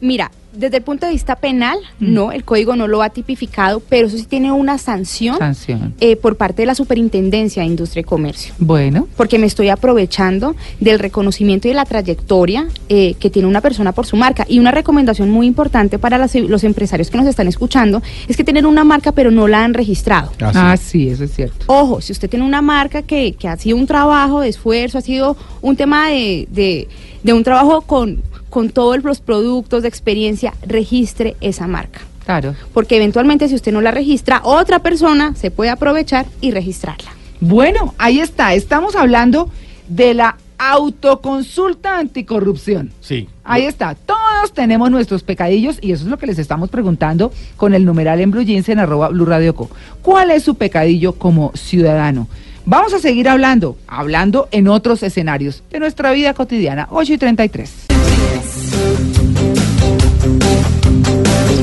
Mira, 0.01 0.31
Desde 0.51 0.77
el 0.77 0.83
punto 0.83 1.05
de 1.05 1.11
vista 1.11 1.35
penal, 1.35 1.77
Mm. 1.99 2.13
no, 2.13 2.31
el 2.31 2.43
código 2.43 2.75
no 2.75 2.87
lo 2.87 3.03
ha 3.03 3.09
tipificado, 3.11 3.81
pero 3.87 4.07
eso 4.07 4.17
sí 4.17 4.25
tiene 4.25 4.51
una 4.51 4.77
sanción, 4.79 5.37
Sanción. 5.37 5.93
eh, 5.99 6.15
por 6.15 6.37
parte 6.37 6.63
de 6.63 6.65
la 6.65 6.73
Superintendencia 6.75 7.61
de 7.61 7.67
Industria 7.67 8.01
y 8.01 8.03
Comercio. 8.03 8.53
Bueno, 8.57 9.07
Porque 9.15 9.37
me 9.37 9.45
estoy 9.45 9.69
aprovechando 9.69 10.55
del 10.79 10.97
reconocimiento 10.99 11.67
y 11.67 11.71
de 11.71 11.75
la 11.75 11.85
trayectoria 11.85 12.67
eh, 12.89 13.13
que 13.19 13.29
tiene 13.29 13.47
una 13.47 13.61
persona 13.61 13.91
por 13.91 14.05
su 14.07 14.15
marca. 14.15 14.45
Y 14.49 14.57
una 14.59 14.71
recomendación 14.71 15.29
muy 15.29 15.45
importante 15.45 15.99
para 15.99 16.17
las- 16.17 16.33
los 16.35 16.63
empresarios 16.63 17.09
que 17.11 17.17
nos 17.17 17.27
están 17.27 17.47
escuchando 17.47 18.01
es 18.27 18.35
que 18.35 18.43
tienen 18.43 18.65
una 18.65 18.83
marca 18.83 19.11
pero 19.11 19.29
no 19.31 19.47
la 19.47 19.63
han 19.63 19.73
registrado. 19.75 20.31
Ah, 20.41 20.51
sí. 20.51 20.57
ah, 20.59 20.77
sí, 20.77 21.09
eso 21.09 21.23
es 21.25 21.31
cierto. 21.35 21.65
Ojo, 21.67 22.01
si 22.01 22.11
usted 22.11 22.29
tiene 22.29 22.43
una 22.45 22.61
marca 22.63 23.03
que, 23.03 23.33
que 23.33 23.47
ha 23.47 23.55
sido 23.57 23.77
un 23.77 23.85
trabajo 23.85 24.41
de 24.41 24.49
esfuerzo, 24.49 24.97
ha 24.97 25.01
sido 25.01 25.37
un 25.61 25.75
tema 25.75 26.09
de, 26.09 26.47
de- 26.49 26.87
de 27.21 27.33
un 27.33 27.43
trabajo 27.43 27.81
con, 27.81 28.21
con 28.49 28.69
todos 28.69 29.03
los 29.03 29.19
productos 29.21 29.83
de 29.83 29.89
experiencia, 29.89 30.53
registre 30.65 31.35
esa 31.41 31.67
marca. 31.67 32.01
Claro. 32.25 32.55
Porque 32.73 32.97
eventualmente 32.97 33.47
si 33.47 33.55
usted 33.55 33.71
no 33.71 33.81
la 33.81 33.91
registra, 33.91 34.41
otra 34.43 34.79
persona 34.79 35.33
se 35.35 35.51
puede 35.51 35.71
aprovechar 35.71 36.25
y 36.41 36.51
registrarla. 36.51 37.11
Bueno, 37.41 37.95
ahí 37.97 38.19
está. 38.19 38.53
Estamos 38.53 38.95
hablando 38.95 39.49
de 39.87 40.13
la 40.13 40.37
autoconsulta 40.59 41.97
anticorrupción. 41.97 42.91
Sí. 42.99 43.27
Ahí 43.43 43.63
está. 43.63 43.95
Todos 43.95 44.53
tenemos 44.53 44.91
nuestros 44.91 45.23
pecadillos 45.23 45.79
y 45.81 45.93
eso 45.93 46.03
es 46.03 46.09
lo 46.09 46.17
que 46.17 46.27
les 46.27 46.37
estamos 46.37 46.69
preguntando 46.69 47.31
con 47.55 47.73
el 47.73 47.85
numeral 47.85 48.19
en 48.19 48.29
Blue 48.29 48.43
Jeans 48.43 48.69
en 48.69 48.79
arroba 48.79 49.09
Blue 49.09 49.25
Radio 49.25 49.55
Co. 49.55 49.69
¿Cuál 50.01 50.31
es 50.31 50.43
su 50.43 50.55
pecadillo 50.55 51.13
como 51.13 51.51
ciudadano? 51.55 52.27
Vamos 52.65 52.93
a 52.93 52.99
seguir 52.99 53.27
hablando, 53.29 53.77
hablando 53.87 54.47
en 54.51 54.67
otros 54.67 55.01
escenarios 55.01 55.63
de 55.71 55.79
nuestra 55.79 56.11
vida 56.11 56.33
cotidiana. 56.33 56.87
8 56.91 57.13
y 57.13 57.17
33. 57.17 57.88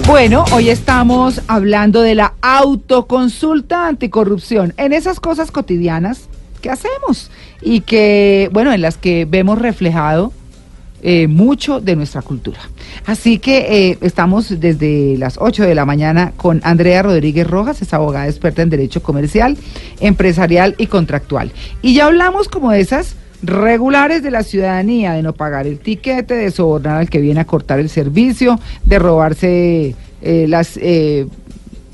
Bueno, 0.07 0.45
hoy 0.53 0.71
estamos 0.71 1.43
hablando 1.49 2.01
de 2.01 2.15
la 2.15 2.35
autoconsulta 2.41 3.89
anticorrupción. 3.89 4.73
En 4.77 4.93
esas 4.93 5.19
cosas 5.19 5.51
cotidianas 5.51 6.29
que 6.63 6.71
hacemos 6.71 7.33
y 7.61 7.81
que, 7.81 8.49
bueno, 8.53 8.73
en 8.73 8.83
las 8.83 8.99
que 8.99 9.27
vemos 9.29 9.59
reflejado 9.59 10.33
eh, 11.03 11.27
mucho 11.27 11.81
de 11.81 11.97
nuestra 11.97 12.23
cultura. 12.23 12.61
Así 13.05 13.41
que 13.41 13.91
eh, 13.91 13.99
estamos 14.01 14.61
desde 14.61 15.19
las 15.19 15.39
8 15.39 15.65
de 15.65 15.75
la 15.75 15.85
mañana 15.85 16.33
con 16.37 16.61
Andrea 16.63 17.03
Rodríguez 17.03 17.47
Rojas, 17.47 17.83
es 17.83 17.93
abogada 17.93 18.29
experta 18.29 18.63
en 18.63 18.71
Derecho 18.71 19.03
Comercial, 19.03 19.59
Empresarial 19.99 20.77
y 20.79 20.87
Contractual. 20.87 21.51
Y 21.83 21.95
ya 21.95 22.07
hablamos 22.07 22.49
como 22.49 22.71
de 22.71 22.81
esas 22.81 23.17
regulares 23.43 24.23
de 24.23 24.31
la 24.31 24.43
ciudadanía, 24.43 25.12
de 25.12 25.23
no 25.23 25.33
pagar 25.35 25.66
el 25.66 25.78
tiquete, 25.78 26.35
de 26.35 26.50
sobornar 26.50 26.97
al 26.99 27.11
que 27.11 27.21
viene 27.21 27.40
a 27.40 27.45
cortar 27.47 27.78
el 27.81 27.88
servicio, 27.90 28.59
de 28.85 28.99
robarse 28.99 29.95
eh, 30.23 30.47
las... 30.49 30.76
eh, 30.76 31.26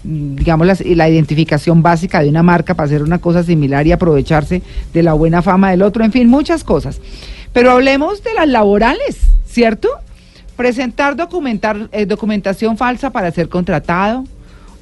digamos, 0.04 0.66
las- 0.66 0.84
la 0.84 1.08
identificación 1.08 1.80
básica 1.80 2.20
de 2.20 2.28
una 2.28 2.42
marca 2.42 2.75
para 2.75 2.87
hacer 2.87 3.04
una 3.04 3.18
cosa 3.18 3.44
similar 3.44 3.87
y 3.87 3.92
aprovecharse 3.92 4.61
de 4.92 5.02
la 5.04 5.12
buena 5.12 5.42
fama 5.42 5.70
del 5.70 5.82
otro, 5.82 6.02
en 6.02 6.11
fin, 6.11 6.28
muchas 6.28 6.64
cosas. 6.64 7.00
Pero 7.52 7.70
hablemos 7.70 8.20
de 8.25 8.34
las 8.34 8.49
laborales, 8.49 9.20
¿cierto? 9.46 9.88
Presentar 10.56 11.14
documentar, 11.14 11.88
eh, 11.92 12.04
documentación 12.04 12.76
falsa 12.76 13.11
para 13.11 13.30
ser 13.30 13.49
contratado 13.49 14.25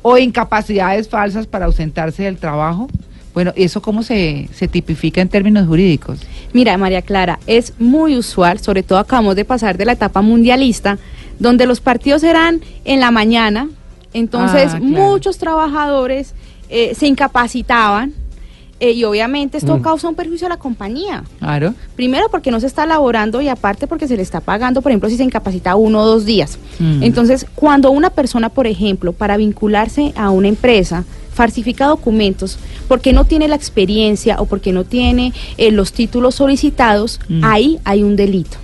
o 0.01 0.17
incapacidades 0.17 1.11
falsas 1.11 1.47
para 1.47 1.67
ausentarse 1.67 2.23
del 2.23 2.39
trabajo. 2.39 2.89
Bueno, 3.35 3.53
¿y 3.57 3.65
¿eso 3.65 3.81
cómo 3.81 4.03
se, 4.03 4.49
se 4.53 4.67
tipifica 4.69 5.21
en 5.21 5.29
términos 5.29 5.67
jurídicos? 5.67 6.19
Mira, 6.53 6.77
María 6.77 7.03
Clara, 7.03 7.39
es 7.47 7.75
muy 7.79 8.17
usual, 8.17 8.59
sobre 8.59 8.83
todo 8.83 8.99
acabamos 8.99 9.37
de 9.37 9.45
pasar 9.45 9.77
de 9.79 9.85
la 9.85 9.93
etapa 9.93 10.21
mundialista, 10.21 10.99
donde 11.39 11.67
los 11.67 11.81
partidos 11.81 12.23
eran 12.25 12.61
en 12.85 12.99
la 13.01 13.11
mañana, 13.11 13.69
entonces 14.13 14.73
Ah, 14.75 14.79
claro. 14.79 14.85
muchos 14.85 15.39
trabajadores 15.39 16.35
eh, 16.69 16.95
se 16.97 17.07
incapacitaban 17.07 18.13
eh, 18.81 18.93
y 18.93 19.05
obviamente 19.05 19.59
esto 19.59 19.77
Mm. 19.77 19.83
causa 19.83 20.09
un 20.09 20.15
perjuicio 20.15 20.47
a 20.47 20.51
la 20.51 20.57
compañía. 20.57 21.23
Claro. 21.39 21.75
Primero 21.97 22.29
porque 22.31 22.51
no 22.51 22.59
se 22.61 22.67
está 22.67 22.87
laborando 22.87 23.41
y 23.43 23.49
aparte 23.49 23.87
porque 23.87 24.09
se 24.09 24.17
le 24.17 24.23
está 24.23 24.41
pagando, 24.41 24.81
por 24.81 24.91
ejemplo, 24.91 25.09
si 25.11 25.17
se 25.19 25.23
incapacita 25.25 25.77
uno 25.77 26.01
o 26.01 26.07
dos 26.07 26.25
días. 26.25 26.59
Mm. 26.79 27.03
Entonces, 27.03 27.47
cuando 27.55 27.91
una 27.91 28.11
persona, 28.11 28.49
por 28.49 28.67
ejemplo, 28.67 29.13
para 29.13 29.37
vincularse 29.37 30.13
a 30.17 30.31
una 30.31 30.49
empresa, 30.49 31.05
falsifica 31.45 31.87
documentos 31.87 32.59
porque 32.87 33.15
no 33.15 33.25
tiene 33.25 33.49
la 33.49 33.57
experiencia 33.57 34.37
o 34.41 34.45
porque 34.45 34.73
no 34.73 34.85
tiene 34.85 35.33
eh, 35.57 35.71
los 35.71 35.95
títulos 35.95 36.35
solicitados, 36.35 37.19
Mm. 37.31 37.41
ahí 37.45 37.79
hay 37.85 38.03
un 38.03 38.15
delito. 38.15 38.59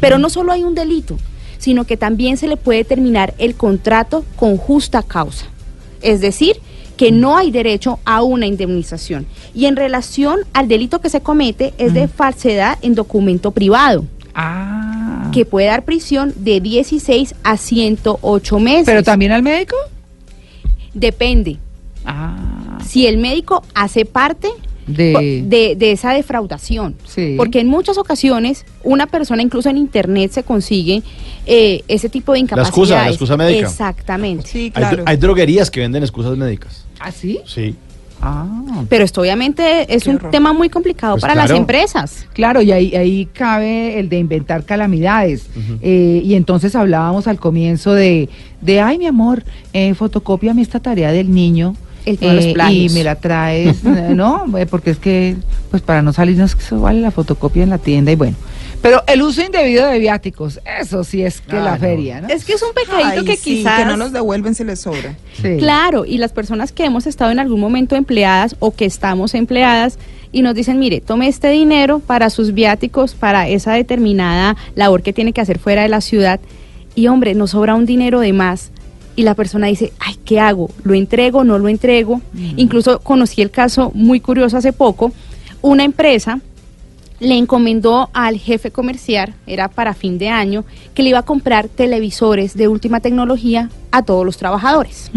Pero 0.00 0.16
no 0.16 0.30
solo 0.30 0.50
hay 0.52 0.64
un 0.64 0.74
delito, 0.74 1.18
sino 1.58 1.84
que 1.84 1.98
también 1.98 2.38
se 2.38 2.48
le 2.48 2.56
puede 2.56 2.84
terminar 2.84 3.34
el 3.36 3.54
contrato 3.54 4.24
con 4.36 4.56
justa 4.56 5.02
causa. 5.02 5.44
Es 6.00 6.22
decir, 6.22 6.56
que 6.96 7.12
no 7.12 7.36
hay 7.36 7.50
derecho 7.50 7.98
a 8.06 8.22
una 8.22 8.46
indemnización. 8.46 9.26
Y 9.54 9.66
en 9.66 9.76
relación 9.76 10.38
al 10.54 10.66
delito 10.68 11.02
que 11.02 11.10
se 11.10 11.20
comete 11.20 11.74
es 11.76 11.92
de 11.92 12.08
falsedad 12.08 12.78
en 12.80 12.94
documento 12.94 13.50
privado, 13.50 14.06
Ah. 14.34 15.28
que 15.34 15.44
puede 15.44 15.66
dar 15.66 15.84
prisión 15.84 16.32
de 16.36 16.60
16 16.62 17.34
a 17.44 17.58
108 17.58 18.58
meses. 18.60 18.86
¿Pero 18.86 19.02
también 19.02 19.32
al 19.32 19.42
médico? 19.42 19.76
Depende. 20.94 21.58
Ah. 22.04 22.78
Si 22.84 23.06
el 23.06 23.18
médico 23.18 23.62
hace 23.74 24.04
parte 24.04 24.48
De... 24.86 25.42
de, 25.46 25.76
de 25.76 25.92
esa 25.92 26.12
defraudación. 26.12 26.94
Sí. 27.06 27.34
Porque 27.38 27.60
en 27.60 27.68
muchas 27.68 27.96
ocasiones 27.96 28.66
una 28.82 29.06
persona 29.06 29.40
incluso 29.42 29.70
en 29.70 29.78
internet 29.78 30.30
se 30.32 30.42
consigue 30.42 31.02
eh, 31.46 31.82
ese 31.88 32.08
tipo 32.10 32.32
de 32.34 32.40
excusa, 32.40 32.56
la 32.56 32.64
incapacidades. 32.66 33.08
excusa 33.12 33.36
médica. 33.38 33.66
Exactamente. 33.66 34.46
Sí, 34.46 34.64
Hay, 34.64 34.70
claro. 34.70 35.02
hay 35.06 35.16
droguerías 35.16 35.70
que 35.70 35.80
venden 35.80 36.02
excusas 36.02 36.36
médicas. 36.36 36.84
¿Ah, 37.00 37.10
sí? 37.10 37.40
Sí. 37.46 37.74
Ah. 38.20 38.84
Pero 38.88 39.04
esto 39.04 39.20
obviamente 39.20 39.92
es 39.94 40.06
un 40.06 40.16
horror. 40.16 40.30
tema 40.30 40.52
muy 40.54 40.70
complicado 40.70 41.14
Pues 41.14 41.22
para 41.22 41.34
las 41.34 41.50
empresas. 41.50 42.26
Claro, 42.32 42.62
y 42.62 42.72
ahí, 42.72 42.94
ahí 42.94 43.26
cabe 43.26 43.98
el 43.98 44.08
de 44.08 44.18
inventar 44.18 44.64
calamidades. 44.64 45.46
Eh, 45.82 46.22
y 46.24 46.34
entonces 46.34 46.74
hablábamos 46.74 47.26
al 47.26 47.38
comienzo 47.38 47.92
de, 47.92 48.28
de 48.62 48.80
ay, 48.80 48.96
mi 48.98 49.06
amor, 49.06 49.44
eh, 49.74 49.92
fotocópiame 49.94 50.62
esta 50.62 50.80
tarea 50.80 51.12
del 51.12 51.34
niño. 51.34 51.76
El 52.04 52.18
tema 52.18 52.32
de 52.34 52.52
los 52.54 52.68
eh, 52.70 52.72
y 52.72 52.88
me 52.90 53.02
la 53.04 53.14
traes, 53.16 53.82
¿no? 53.84 54.44
Porque 54.70 54.90
es 54.90 54.98
que, 54.98 55.36
pues 55.70 55.82
para 55.82 56.02
no 56.02 56.12
salirnos, 56.12 56.54
que 56.54 56.62
eso 56.62 56.80
vale 56.80 57.00
la 57.00 57.10
fotocopia 57.10 57.62
en 57.62 57.70
la 57.70 57.78
tienda 57.78 58.12
y 58.12 58.16
bueno. 58.16 58.36
Pero 58.82 59.02
el 59.06 59.22
uso 59.22 59.40
indebido 59.42 59.86
de 59.86 59.98
viáticos, 59.98 60.60
eso 60.78 61.04
sí 61.04 61.22
es 61.22 61.40
que 61.40 61.56
Ah, 61.56 61.64
la 61.64 61.70
no. 61.72 61.78
feria, 61.78 62.20
¿no? 62.20 62.28
Es 62.28 62.44
que 62.44 62.52
es 62.52 62.62
un 62.62 62.74
pecadito 62.74 63.20
Ay, 63.20 63.24
que 63.24 63.36
sí, 63.36 63.56
quizás... 63.56 63.78
que 63.78 63.84
no 63.86 63.96
los 63.96 64.12
devuelven 64.12 64.54
se 64.54 64.66
les 64.66 64.80
sobra. 64.80 65.16
Sí. 65.40 65.56
Claro, 65.56 66.04
y 66.04 66.18
las 66.18 66.32
personas 66.32 66.70
que 66.72 66.84
hemos 66.84 67.06
estado 67.06 67.30
en 67.30 67.38
algún 67.38 67.60
momento 67.60 67.96
empleadas 67.96 68.56
o 68.58 68.74
que 68.74 68.84
estamos 68.84 69.34
empleadas 69.34 69.98
y 70.32 70.42
nos 70.42 70.54
dicen, 70.54 70.78
mire, 70.78 71.00
tome 71.00 71.28
este 71.28 71.48
dinero 71.48 72.00
para 72.00 72.28
sus 72.28 72.52
viáticos, 72.52 73.14
para 73.14 73.48
esa 73.48 73.72
determinada 73.72 74.54
labor 74.74 75.02
que 75.02 75.14
tiene 75.14 75.32
que 75.32 75.40
hacer 75.40 75.58
fuera 75.58 75.82
de 75.82 75.88
la 75.88 76.02
ciudad, 76.02 76.38
y 76.94 77.06
hombre, 77.06 77.34
nos 77.34 77.52
sobra 77.52 77.74
un 77.74 77.86
dinero 77.86 78.20
de 78.20 78.32
más. 78.34 78.70
Y 79.16 79.22
la 79.22 79.34
persona 79.34 79.68
dice, 79.68 79.92
ay, 79.98 80.16
¿qué 80.24 80.40
hago? 80.40 80.70
¿Lo 80.82 80.94
entrego? 80.94 81.44
¿No 81.44 81.58
lo 81.58 81.68
entrego? 81.68 82.20
Incluso 82.56 82.98
conocí 83.00 83.42
el 83.42 83.50
caso 83.50 83.92
muy 83.94 84.20
curioso 84.20 84.56
hace 84.56 84.72
poco. 84.72 85.12
Una 85.62 85.84
empresa 85.84 86.40
le 87.20 87.36
encomendó 87.36 88.10
al 88.12 88.38
jefe 88.38 88.70
comercial, 88.70 89.34
era 89.46 89.68
para 89.68 89.94
fin 89.94 90.18
de 90.18 90.28
año, 90.28 90.64
que 90.94 91.02
le 91.02 91.10
iba 91.10 91.20
a 91.20 91.22
comprar 91.22 91.68
televisores 91.68 92.54
de 92.54 92.68
última 92.68 93.00
tecnología 93.00 93.70
a 93.92 94.02
todos 94.02 94.26
los 94.26 94.36
trabajadores. 94.36 95.10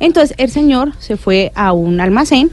Entonces 0.00 0.34
el 0.38 0.50
señor 0.50 0.92
se 0.98 1.16
fue 1.16 1.52
a 1.54 1.72
un 1.72 2.00
almacén 2.00 2.50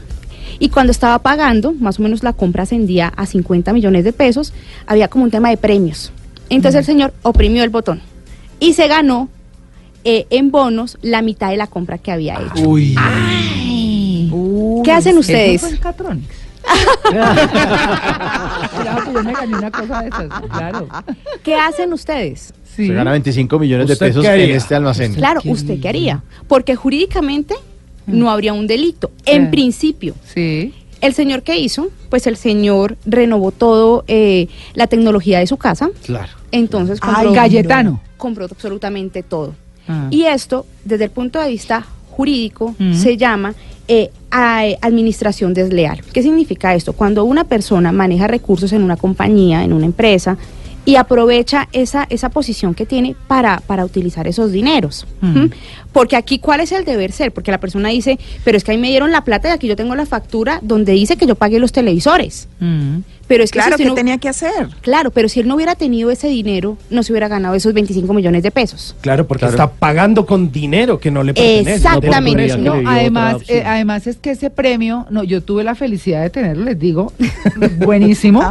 y 0.58 0.68
cuando 0.68 0.92
estaba 0.92 1.18
pagando, 1.18 1.72
más 1.72 1.98
o 1.98 2.02
menos 2.02 2.22
la 2.22 2.32
compra 2.32 2.62
ascendía 2.62 3.08
a 3.08 3.26
50 3.26 3.72
millones 3.72 4.04
de 4.04 4.12
pesos, 4.12 4.52
había 4.86 5.08
como 5.08 5.24
un 5.24 5.30
tema 5.30 5.50
de 5.50 5.56
premios. 5.56 6.12
Entonces 6.48 6.80
el 6.80 6.84
señor 6.84 7.12
oprimió 7.22 7.64
el 7.64 7.70
botón 7.70 8.00
y 8.60 8.74
se 8.74 8.88
ganó 8.88 9.28
eh, 10.04 10.26
en 10.30 10.50
bonos 10.50 10.98
la 11.02 11.22
mitad 11.22 11.50
de 11.50 11.56
la 11.56 11.66
compra 11.66 11.98
que 11.98 12.10
había 12.12 12.34
hecho. 12.34 12.68
Uy. 12.68 12.96
Uy, 14.32 14.82
¿Qué 14.84 14.92
hacen 14.92 15.12
eso 15.12 15.20
ustedes? 15.20 15.60
fue 15.60 15.70
en 15.70 15.76
Catronics. 15.78 16.34
Claro, 17.10 19.04
que 19.04 19.12
yo 19.12 19.22
me 19.24 19.32
gané 19.32 19.56
una 19.56 19.70
cosa 19.70 20.02
de 20.02 20.08
esas, 20.08 20.28
claro. 20.50 20.88
¿Qué 21.42 21.54
hacen 21.54 21.92
ustedes? 21.92 22.52
Sí. 22.76 22.86
Se 22.86 22.94
gana 22.94 23.10
25 23.12 23.58
millones 23.58 23.86
de 23.88 23.92
¿Usted 23.94 24.06
pesos 24.06 24.24
en 24.24 24.50
este 24.50 24.74
almacén. 24.74 25.14
Claro, 25.14 25.40
¿usted 25.44 25.80
qué 25.80 25.88
haría? 25.88 26.22
Porque 26.48 26.76
jurídicamente 26.76 27.54
no 28.06 28.30
habría 28.30 28.52
un 28.52 28.66
delito, 28.66 29.10
en 29.26 29.44
Mm. 29.46 29.50
principio. 29.50 30.14
Sí. 30.24 30.74
El 31.00 31.14
señor 31.14 31.42
que 31.42 31.58
hizo, 31.58 31.88
pues 32.10 32.26
el 32.26 32.36
señor 32.36 32.96
renovó 33.06 33.52
todo 33.52 34.04
eh, 34.06 34.48
la 34.74 34.86
tecnología 34.86 35.38
de 35.38 35.46
su 35.46 35.56
casa, 35.56 35.90
Claro. 36.04 36.28
entonces 36.52 36.98
Ay, 37.02 37.12
compró, 37.14 37.32
Galletano. 37.32 38.00
compró 38.16 38.44
absolutamente 38.44 39.22
todo. 39.22 39.54
Ah. 39.88 40.06
Y 40.10 40.22
esto, 40.24 40.66
desde 40.84 41.04
el 41.04 41.10
punto 41.10 41.40
de 41.40 41.48
vista 41.48 41.84
jurídico, 42.10 42.74
Mm. 42.78 42.94
se 42.94 43.16
llama 43.16 43.54
eh, 43.92 44.10
a- 44.30 44.62
administración 44.82 45.52
desleal. 45.52 46.00
¿Qué 46.12 46.22
significa 46.22 46.74
esto? 46.76 46.92
Cuando 46.92 47.24
una 47.24 47.42
persona 47.44 47.90
maneja 47.90 48.28
recursos 48.28 48.72
en 48.72 48.82
una 48.84 48.96
compañía, 48.96 49.64
en 49.64 49.72
una 49.72 49.84
empresa, 49.86 50.36
y 50.84 50.94
aprovecha 50.96 51.68
esa, 51.72 52.06
esa 52.08 52.28
posición 52.30 52.74
que 52.74 52.86
tiene 52.86 53.14
para, 53.26 53.60
para 53.66 53.84
utilizar 53.84 54.26
esos 54.28 54.52
dineros. 54.52 55.06
Mm. 55.20 55.36
¿m? 55.36 55.50
Porque 55.92 56.14
aquí, 56.16 56.38
¿cuál 56.38 56.60
es 56.60 56.70
el 56.72 56.84
deber 56.84 57.10
ser? 57.12 57.32
Porque 57.32 57.50
la 57.50 57.58
persona 57.58 57.88
dice, 57.88 58.18
pero 58.44 58.56
es 58.56 58.62
que 58.64 58.70
ahí 58.70 58.78
me 58.78 58.88
dieron 58.88 59.10
la 59.10 59.24
plata 59.24 59.48
y 59.48 59.52
aquí 59.52 59.66
yo 59.66 59.74
tengo 59.76 59.94
la 59.96 60.06
factura 60.06 60.60
donde 60.62 60.92
dice 60.92 61.16
que 61.16 61.26
yo 61.26 61.34
pagué 61.34 61.58
los 61.58 61.72
televisores. 61.72 62.48
Mm. 62.60 62.98
Pero 63.30 63.44
es 63.44 63.52
que 63.52 63.60
Claro, 63.60 63.76
si 63.76 63.84
¿qué 63.84 63.88
no- 63.90 63.94
tenía 63.94 64.18
que 64.18 64.28
hacer? 64.28 64.66
Claro, 64.80 65.12
pero 65.12 65.28
si 65.28 65.38
él 65.38 65.46
no 65.46 65.54
hubiera 65.54 65.76
tenido 65.76 66.10
ese 66.10 66.26
dinero, 66.26 66.76
no 66.90 67.04
se 67.04 67.12
hubiera 67.12 67.28
ganado 67.28 67.54
esos 67.54 67.72
25 67.72 68.12
millones 68.12 68.42
de 68.42 68.50
pesos. 68.50 68.96
Claro, 69.02 69.24
porque 69.28 69.42
Claro. 69.46 69.54
está 69.54 69.70
pagando 69.70 70.26
con 70.26 70.50
dinero 70.50 70.98
que 70.98 71.12
no 71.12 71.22
le 71.22 71.32
pertenece. 71.32 71.74
Exactamente. 71.76 72.58
No 72.58 72.74
además, 72.84 73.36
opción. 73.36 73.58
eh, 73.58 73.62
además 73.64 74.08
es 74.08 74.16
que 74.16 74.32
ese 74.32 74.50
premio, 74.50 75.06
no, 75.10 75.22
yo 75.22 75.42
tuve 75.44 75.62
la 75.62 75.76
felicidad 75.76 76.22
de 76.22 76.30
tenerlo, 76.30 76.64
les 76.64 76.76
digo, 76.80 77.12
buenísimo. 77.78 78.42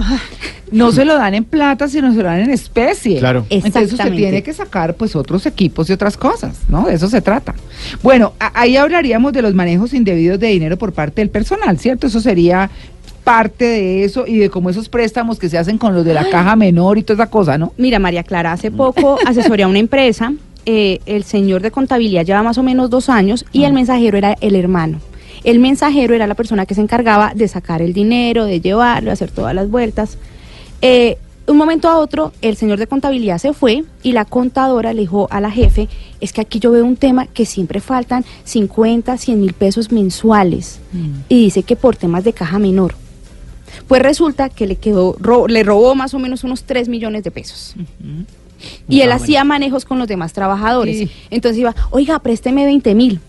No 0.72 0.92
se 0.92 1.04
lo 1.04 1.16
dan 1.18 1.34
en 1.34 1.44
plata, 1.46 1.88
sino 1.90 2.12
se 2.14 2.18
lo 2.20 2.24
dan 2.26 2.42
en 2.42 2.52
especie. 2.52 3.18
Claro. 3.20 3.46
Entonces 3.50 3.92
usted 3.92 4.14
tiene 4.14 4.44
que 4.44 4.54
sacar 4.54 4.94
pues 4.96 5.14
otros 5.16 5.46
equipos 5.46 5.90
y 5.90 5.94
otras 5.94 6.16
cosas, 6.16 6.56
¿no? 6.70 6.86
De 6.86 6.94
eso 6.94 7.10
se 7.10 7.22
trata. 7.22 7.54
Bueno, 8.04 8.34
ahí 8.40 8.78
hablaríamos 8.78 9.34
de 9.34 9.42
los 9.42 9.54
manejos 9.56 9.94
indebidos 9.94 10.40
de 10.40 10.48
dinero 10.48 10.78
por 10.78 10.94
parte 10.94 11.22
del 11.22 11.30
personal, 11.32 11.80
¿cierto? 11.80 12.08
Eso 12.08 12.22
sería 12.22 12.70
parte 13.30 13.66
de 13.66 14.04
eso 14.04 14.26
y 14.26 14.40
de 14.40 14.50
cómo 14.50 14.72
esos 14.72 14.90
préstamos 14.90 15.38
que 15.38 15.50
se 15.50 15.60
hacen 15.60 15.78
con 15.78 15.94
los 15.94 16.04
de 16.04 16.16
la 16.16 16.28
caja 16.32 16.56
menor 16.56 16.98
y 16.98 17.04
toda 17.04 17.26
esa 17.26 17.30
cosa, 17.30 17.60
¿no? 17.60 17.74
Mira, 17.78 18.00
María 18.00 18.24
Clara, 18.24 18.52
hace 18.52 18.72
poco 18.72 19.20
asesoré 19.28 19.62
a 19.62 19.68
una 19.68 19.78
empresa, 19.78 20.34
eh, 20.66 21.00
el 21.06 21.24
señor 21.24 21.62
de 21.62 21.70
contabilidad 21.70 22.26
lleva 22.26 22.42
más 22.42 22.58
o 22.58 22.64
menos 22.64 22.90
dos 22.90 23.08
años 23.08 23.46
y 23.52 23.66
el 23.66 23.74
mensajero 23.74 24.18
era 24.18 24.36
el 24.42 24.56
hermano. 24.56 25.00
El 25.44 25.60
mensajero 25.60 26.16
era 26.16 26.26
la 26.26 26.34
persona 26.34 26.66
que 26.66 26.74
se 26.74 26.82
encargaba 26.82 27.34
de 27.36 27.48
sacar 27.48 27.84
el 27.84 27.94
dinero, 27.94 28.46
de 28.46 28.62
llevarlo, 28.62 29.10
de 29.10 29.14
hacer 29.14 29.30
todas 29.30 29.54
las 29.54 29.70
vueltas. 29.70 30.18
Eh, 30.82 31.20
un 31.46 31.58
momento 31.58 31.88
a 31.88 32.00
otro, 32.00 32.34
el 32.42 32.58
señor 32.58 32.80
de 32.80 32.88
contabilidad 32.88 33.38
se 33.38 33.54
fue 33.54 33.84
y 34.02 34.14
la 34.14 34.26
contadora 34.26 34.92
le 34.92 35.02
dijo 35.02 35.28
a 35.30 35.40
la 35.40 35.52
jefe, 35.52 35.88
es 36.20 36.34
que 36.34 36.42
aquí 36.42 36.58
yo 36.58 36.72
veo 36.72 36.84
un 36.84 36.98
tema 36.98 37.28
que 37.28 37.46
siempre 37.46 37.80
faltan 37.80 38.26
50, 38.46 39.18
100 39.18 39.40
mil 39.40 39.54
pesos 39.54 39.92
mensuales. 39.92 40.80
Y 41.28 41.44
dice 41.44 41.62
que 41.62 41.76
por 41.76 41.96
temas 41.96 42.24
de 42.24 42.34
caja 42.34 42.58
menor. 42.58 42.96
Pues 43.90 44.02
resulta 44.02 44.48
que 44.48 44.66
le 44.68 44.78
quedó, 44.78 45.18
ro- 45.20 45.48
le 45.50 45.64
robó 45.64 45.96
más 45.96 46.14
o 46.14 46.20
menos 46.20 46.46
unos 46.46 46.64
3 46.64 46.88
millones 46.88 47.24
de 47.26 47.32
pesos. 47.32 47.76
Y 48.88 49.02
él 49.02 49.12
Ah, 49.12 49.16
hacía 49.16 49.44
manejos 49.44 49.84
con 49.84 50.00
los 50.00 50.08
demás 50.08 50.32
trabajadores. 50.32 50.98
Sí. 50.98 51.12
Entonces 51.30 51.60
iba, 51.60 51.76
oiga, 51.90 52.20
présteme 52.20 52.66
20 52.66 52.94
mil, 52.96 53.20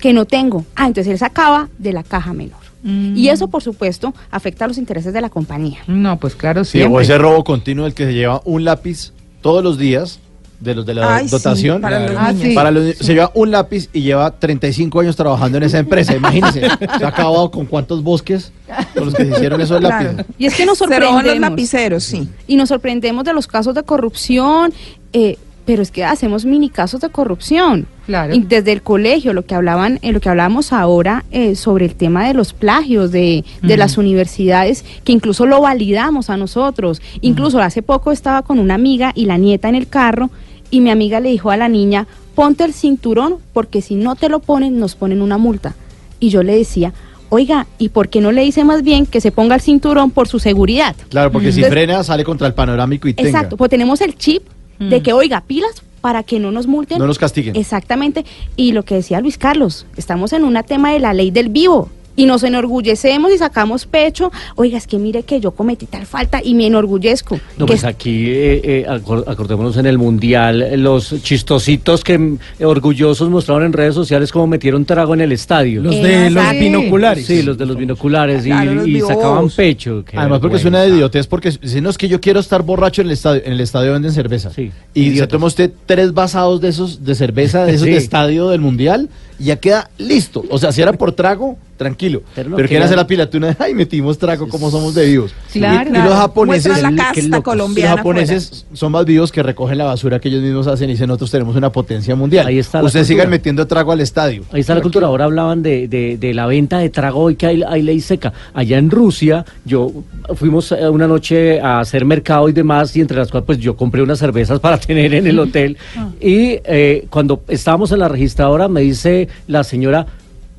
que 0.00 0.12
no 0.12 0.24
tengo. 0.26 0.64
Ah, 0.76 0.86
entonces 0.86 1.12
él 1.12 1.18
sacaba 1.18 1.68
de 1.78 1.92
la 1.92 2.02
caja 2.02 2.32
menor. 2.32 2.58
Mm. 2.82 3.16
Y 3.16 3.28
eso, 3.28 3.48
por 3.48 3.62
supuesto, 3.62 4.14
afecta 4.30 4.64
a 4.64 4.68
los 4.68 4.78
intereses 4.78 5.12
de 5.12 5.20
la 5.20 5.28
compañía. 5.30 5.78
No, 5.86 6.18
pues 6.18 6.34
claro, 6.34 6.64
Sí, 6.64 6.82
o 6.82 7.00
ese 7.00 7.16
robo 7.18 7.44
continuo 7.44 7.86
el 7.86 7.94
que 7.94 8.06
se 8.06 8.14
lleva 8.14 8.40
un 8.44 8.64
lápiz 8.64 9.12
todos 9.42 9.62
los 9.62 9.78
días 9.78 10.18
de 10.60 10.74
los 10.74 10.84
de 10.86 10.94
la 10.94 11.16
Ay, 11.16 11.24
sí, 11.24 11.30
dotación. 11.30 11.80
para 11.80 12.00
los 12.06 12.16
Ah, 12.18 12.32
niños. 12.32 12.48
sí. 12.48 12.54
Para 12.54 12.70
los 12.70 12.96
se 12.96 13.14
lleva 13.14 13.30
un 13.34 13.50
lápiz 13.50 13.88
y 13.94 14.02
lleva 14.02 14.30
35 14.30 15.00
años 15.00 15.16
trabajando 15.16 15.56
en 15.58 15.64
esa 15.64 15.78
empresa. 15.78 16.14
Imagínense, 16.14 16.60
se 16.98 17.04
ha 17.04 17.08
acabado 17.08 17.50
con 17.50 17.64
cuántos 17.66 18.02
bosques 18.02 18.52
con 18.94 19.06
los 19.06 19.14
que 19.14 19.24
se 19.24 19.30
hicieron 19.30 19.60
esos 19.60 19.80
Claro. 19.80 20.04
lápices. 20.12 20.26
Y 20.38 20.46
es 20.46 20.54
que 20.54 20.66
nos 20.66 20.78
Se 20.78 20.84
roban 20.84 21.00
los 21.00 21.10
sorprendemos. 21.14 21.50
lapiceros, 21.50 22.04
sí. 22.04 22.28
Y 22.46 22.56
nos 22.56 22.68
sorprendemos 22.68 23.24
de 23.24 23.32
los 23.32 23.46
casos 23.46 23.74
de 23.74 23.82
corrupción, 23.82 24.72
eh, 25.14 25.38
pero 25.66 25.82
es 25.82 25.90
que 25.90 26.04
hacemos 26.04 26.44
mini 26.44 26.68
casos 26.68 27.00
de 27.00 27.10
corrupción. 27.10 27.86
Claro. 28.06 28.34
Y 28.34 28.40
desde 28.40 28.72
el 28.72 28.82
colegio, 28.82 29.32
lo 29.32 29.46
que 29.46 29.54
hablaban, 29.54 30.00
eh, 30.02 30.10
lo 30.12 30.20
que 30.20 30.28
hablábamos 30.28 30.72
ahora 30.72 31.24
eh, 31.30 31.54
sobre 31.54 31.84
el 31.86 31.94
tema 31.94 32.26
de 32.26 32.34
los 32.34 32.52
plagios 32.52 33.12
de, 33.12 33.44
de 33.62 33.76
las 33.76 33.96
universidades, 33.96 34.84
que 35.04 35.12
incluso 35.12 35.46
lo 35.46 35.60
validamos 35.60 36.28
a 36.28 36.36
nosotros. 36.36 37.00
Incluso 37.20 37.60
hace 37.60 37.82
poco 37.82 38.10
estaba 38.10 38.42
con 38.42 38.58
una 38.58 38.74
amiga 38.74 39.12
y 39.14 39.26
la 39.26 39.36
nieta 39.38 39.68
en 39.68 39.76
el 39.76 39.86
carro, 39.86 40.30
y 40.70 40.80
mi 40.80 40.90
amiga 40.90 41.20
le 41.20 41.30
dijo 41.30 41.50
a 41.50 41.56
la 41.56 41.68
niña, 41.68 42.06
ponte 42.34 42.64
el 42.64 42.72
cinturón, 42.72 43.36
porque 43.52 43.82
si 43.82 43.94
no 43.96 44.16
te 44.16 44.28
lo 44.28 44.40
ponen, 44.40 44.78
nos 44.78 44.94
ponen 44.94 45.20
una 45.22 45.38
multa. 45.38 45.74
Y 46.20 46.28
yo 46.30 46.42
le 46.42 46.56
decía, 46.56 46.92
oiga, 47.28 47.66
¿y 47.78 47.88
por 47.90 48.08
qué 48.08 48.20
no 48.20 48.32
le 48.32 48.42
dice 48.42 48.64
más 48.64 48.82
bien 48.82 49.06
que 49.06 49.20
se 49.20 49.32
ponga 49.32 49.54
el 49.54 49.60
cinturón 49.60 50.10
por 50.10 50.28
su 50.28 50.38
seguridad? 50.38 50.94
Claro, 51.08 51.30
porque 51.32 51.52
si 51.52 51.60
Entonces- 51.60 51.72
frena 51.72 52.04
sale 52.04 52.24
contra 52.24 52.46
el 52.46 52.54
panorámico 52.54 53.08
y 53.08 53.14
tenga. 53.14 53.28
Exacto, 53.30 53.56
pues 53.56 53.70
tenemos 53.70 54.00
el 54.00 54.16
chip 54.16 54.42
de 54.78 55.00
Mm. 55.00 55.02
que, 55.02 55.12
oiga, 55.12 55.40
pilas 55.42 55.82
para 56.00 56.22
que 56.22 56.38
no 56.38 56.50
nos 56.50 56.66
multen. 56.66 56.98
No 56.98 57.06
nos 57.06 57.18
castiguen. 57.18 57.54
Exactamente. 57.56 58.24
Y 58.56 58.72
lo 58.72 58.84
que 58.84 58.94
decía 58.94 59.20
Luis 59.20 59.36
Carlos, 59.36 59.86
estamos 59.96 60.32
en 60.32 60.44
un 60.44 60.58
tema 60.66 60.92
de 60.92 60.98
la 61.00 61.12
ley 61.12 61.30
del 61.30 61.50
vivo. 61.50 61.90
Y 62.16 62.26
nos 62.26 62.42
enorgullecemos 62.42 63.32
y 63.32 63.38
sacamos 63.38 63.86
pecho. 63.86 64.30
Oiga, 64.56 64.76
es 64.76 64.86
que 64.86 64.98
mire 64.98 65.22
que 65.22 65.40
yo 65.40 65.52
cometí 65.52 65.86
tal 65.86 66.04
falta 66.06 66.40
y 66.44 66.54
me 66.54 66.66
enorgullezco. 66.66 67.38
No, 67.56 67.66
pues 67.66 67.84
aquí 67.84 68.26
eh, 68.28 68.60
eh, 68.62 68.86
acor- 68.88 69.24
acordémonos 69.26 69.76
en 69.76 69.86
el 69.86 69.96
Mundial, 69.96 70.60
eh, 70.62 70.76
los 70.76 71.14
chistositos 71.22 72.02
que 72.04 72.18
mm, 72.18 72.38
orgullosos 72.64 73.28
mostraron 73.30 73.64
en 73.64 73.72
redes 73.72 73.94
sociales 73.94 74.32
cómo 74.32 74.46
metieron 74.46 74.84
trago 74.84 75.14
en 75.14 75.20
el 75.22 75.32
estadio. 75.32 75.80
Los 75.82 75.94
Eh, 75.94 76.02
de 76.02 76.30
los 76.30 76.50
binoculares. 76.52 77.26
Sí, 77.26 77.42
los 77.42 77.56
de 77.56 77.64
los 77.66 77.76
binoculares 77.76 78.44
y, 78.44 78.50
Claro, 78.50 78.74
los 78.74 78.86
y 78.86 78.92
vivos. 78.94 79.08
sacaban 79.08 79.48
pecho. 79.50 80.04
qué 80.04 80.16
Además 80.18 80.40
porque 80.40 80.58
suena 80.58 80.82
de 80.82 80.88
idiotez 80.90 81.26
porque 81.26 81.52
si 81.52 81.80
no 81.80 81.90
es 81.90 81.96
que 81.98 82.08
yo 82.08 82.20
quiero 82.20 82.40
estar 82.40 82.62
borracho 82.62 83.00
en 83.02 83.06
el 83.08 83.12
estadio, 83.12 83.42
en 83.44 83.52
el 83.52 83.60
estadio 83.60 83.92
venden 83.92 84.12
cerveza. 84.12 84.50
Sí, 84.50 84.70
y 84.94 85.16
se 85.16 85.26
toma 85.26 85.46
usted 85.46 85.70
tres 85.86 86.12
vasados 86.12 86.60
de 86.60 86.68
esos 86.68 87.04
de 87.04 87.14
cerveza 87.14 87.64
de 87.64 87.72
esos 87.74 87.86
Sí. 87.86 87.92
de 87.92 87.96
estadio 87.98 88.48
del 88.48 88.60
mundial 88.60 89.08
y 89.40 89.44
ya 89.46 89.56
queda 89.56 89.90
listo. 89.98 90.44
O 90.50 90.58
sea, 90.58 90.70
si 90.70 90.82
era 90.82 90.92
por 90.92 91.12
trago, 91.12 91.56
tranquilo. 91.76 92.20
Pero 92.34 92.50
Pero, 92.56 92.68
quieren 92.68 92.68
queda- 92.82 92.84
hacer 92.84 92.96
la 92.98 93.06
pilatuna 93.06 93.46
de 93.48 93.56
ay 93.58 93.72
metimos 93.74 94.18
trago 94.18 94.46
como 94.48 94.70
somos 94.70 94.94
de 94.94 95.06
vivos. 95.06 95.32
Claro. 95.50 95.90
Y, 95.90 95.96
y 95.96 96.02
los 96.02 96.12
japoneses 96.14 96.82
la 96.82 96.94
casta 96.94 97.40
colombiana 97.40 97.90
Los 97.92 97.96
japoneses 98.00 98.66
son 98.74 98.92
más 98.92 99.06
vivos 99.06 99.32
que 99.32 99.42
recogen 99.42 99.78
la 99.78 99.84
basura 99.84 100.20
que 100.20 100.28
ellos 100.28 100.42
mismos 100.42 100.66
hacen 100.66 100.90
y 100.90 100.92
dicen 100.92 101.08
nosotros 101.08 101.30
tenemos 101.30 101.56
una 101.56 101.72
potencia 101.72 102.14
mundial. 102.14 102.46
Ahí 102.46 102.58
está 102.58 102.82
Ustedes 102.82 103.06
sigan 103.06 103.30
metiendo 103.30 103.66
trago 103.66 103.92
al 103.92 104.00
estadio. 104.02 104.42
Ahí 104.52 104.60
está 104.60 104.74
la 104.74 104.82
cultura. 104.82 105.06
Ahora 105.06 105.24
hablaban 105.24 105.62
de, 105.62 105.88
de, 105.88 106.18
de 106.18 106.34
la 106.34 106.44
venta 106.46 106.78
de 106.78 106.90
trago 106.90 107.30
y 107.30 107.36
que 107.36 107.46
hay, 107.46 107.62
hay 107.66 107.80
ley 107.80 108.00
seca. 108.02 108.34
Allá 108.52 108.76
en 108.76 108.90
Rusia, 108.90 109.46
yo 109.64 109.90
fuimos 110.34 110.72
eh, 110.72 110.86
una 110.86 111.06
noche 111.08 111.60
a 111.62 111.80
hacer 111.80 112.04
mercado 112.04 112.50
y 112.50 112.52
demás, 112.52 112.94
y 112.94 113.00
entre 113.00 113.16
las 113.16 113.30
cuales 113.30 113.46
pues 113.46 113.58
yo 113.58 113.74
compré 113.74 114.02
unas 114.02 114.18
cervezas 114.18 114.60
para 114.60 114.76
tener 114.78 115.14
en 115.14 115.26
el 115.26 115.38
hotel. 115.38 115.78
Y 116.20 116.58
eh, 116.64 117.06
cuando 117.08 117.42
estábamos 117.48 117.90
en 117.92 118.00
la 118.00 118.08
registradora, 118.08 118.68
me 118.68 118.82
dice 118.82 119.28
la 119.46 119.64
señora, 119.64 120.06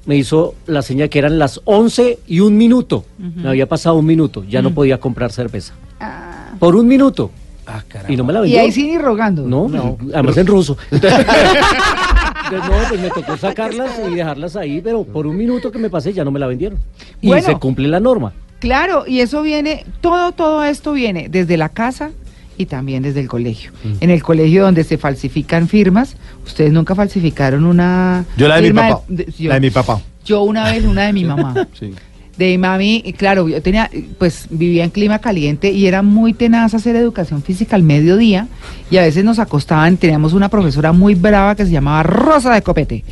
me 0.05 0.15
hizo 0.15 0.55
la 0.65 0.81
señal 0.81 1.09
que 1.09 1.19
eran 1.19 1.37
las 1.39 1.61
11 1.65 2.19
y 2.27 2.39
un 2.39 2.57
minuto. 2.57 3.05
Me 3.17 3.49
había 3.49 3.67
pasado 3.67 3.95
un 3.97 4.05
minuto, 4.05 4.43
ya 4.43 4.61
no 4.61 4.71
podía 4.73 4.99
comprar 4.99 5.31
cerveza. 5.31 5.73
Por 6.59 6.75
un 6.75 6.87
minuto. 6.87 7.31
Ah, 7.67 7.83
Y 8.09 8.17
no 8.17 8.23
me 8.23 8.33
la 8.33 8.39
Y 8.39 8.43
vendió. 8.43 8.61
ahí 8.61 8.71
sí 8.71 8.87
ni 8.87 8.97
rogando. 8.97 9.43
No, 9.43 9.97
además 10.13 10.35
en 10.37 10.47
ruso. 10.47 10.77
Entonces, 10.89 11.25
entonces, 12.45 12.69
no, 12.69 12.89
pues 12.89 13.01
me 13.01 13.09
tocó 13.09 13.37
sacarlas 13.37 13.91
y 14.09 14.15
dejarlas 14.15 14.55
ahí, 14.55 14.81
pero 14.81 15.03
por 15.03 15.27
un 15.27 15.37
minuto 15.37 15.71
que 15.71 15.77
me 15.79 15.89
pasé 15.89 16.11
ya 16.13 16.23
no 16.25 16.31
me 16.31 16.39
la 16.39 16.47
vendieron. 16.47 16.79
Y 17.21 17.27
Bueno. 17.27 17.45
se 17.45 17.55
cumple 17.57 17.87
la 17.87 17.99
norma. 17.99 18.33
Claro, 18.59 19.05
y 19.07 19.21
eso 19.21 19.41
viene, 19.41 19.85
todo, 20.01 20.31
todo 20.33 20.63
esto 20.63 20.93
viene 20.93 21.27
desde 21.29 21.57
la 21.57 21.69
casa 21.69 22.11
y 22.61 22.65
también 22.65 23.03
desde 23.03 23.19
el 23.19 23.27
colegio. 23.27 23.71
Mm. 23.83 23.93
En 23.99 24.09
el 24.09 24.23
colegio 24.23 24.63
donde 24.63 24.83
se 24.83 24.97
falsifican 24.97 25.67
firmas, 25.67 26.15
ustedes 26.45 26.71
nunca 26.71 26.95
falsificaron 26.95 27.65
una 27.65 28.25
Yo 28.37 28.47
la 28.47 28.61
de 28.61 28.71
mi 28.71 28.73
papá. 28.73 29.01
yo, 29.37 29.49
La 29.49 29.55
de 29.55 29.61
mi 29.61 29.69
papá. 29.69 30.01
yo 30.25 30.43
una 30.43 30.71
vez 30.71 30.85
una 30.85 31.03
de 31.07 31.13
mi 31.13 31.23
mamá. 31.25 31.67
Sí. 31.79 31.93
De 32.41 32.47
mi 32.47 32.57
mami, 32.57 33.03
y 33.05 33.13
claro, 33.13 33.47
yo 33.47 33.61
tenía, 33.61 33.87
pues 34.17 34.47
vivía 34.49 34.83
en 34.83 34.89
clima 34.89 35.19
caliente 35.19 35.69
y 35.71 35.85
era 35.85 36.01
muy 36.01 36.33
tenaz 36.33 36.73
hacer 36.73 36.95
educación 36.95 37.43
física 37.43 37.75
al 37.75 37.83
mediodía 37.83 38.47
y 38.89 38.97
a 38.97 39.03
veces 39.03 39.23
nos 39.23 39.37
acostaban, 39.37 39.97
teníamos 39.97 40.33
una 40.33 40.49
profesora 40.49 40.91
muy 40.91 41.13
brava 41.13 41.53
que 41.53 41.65
se 41.67 41.71
llamaba 41.71 42.01
Rosa 42.01 42.51
de 42.55 42.63
Copete. 42.63 43.03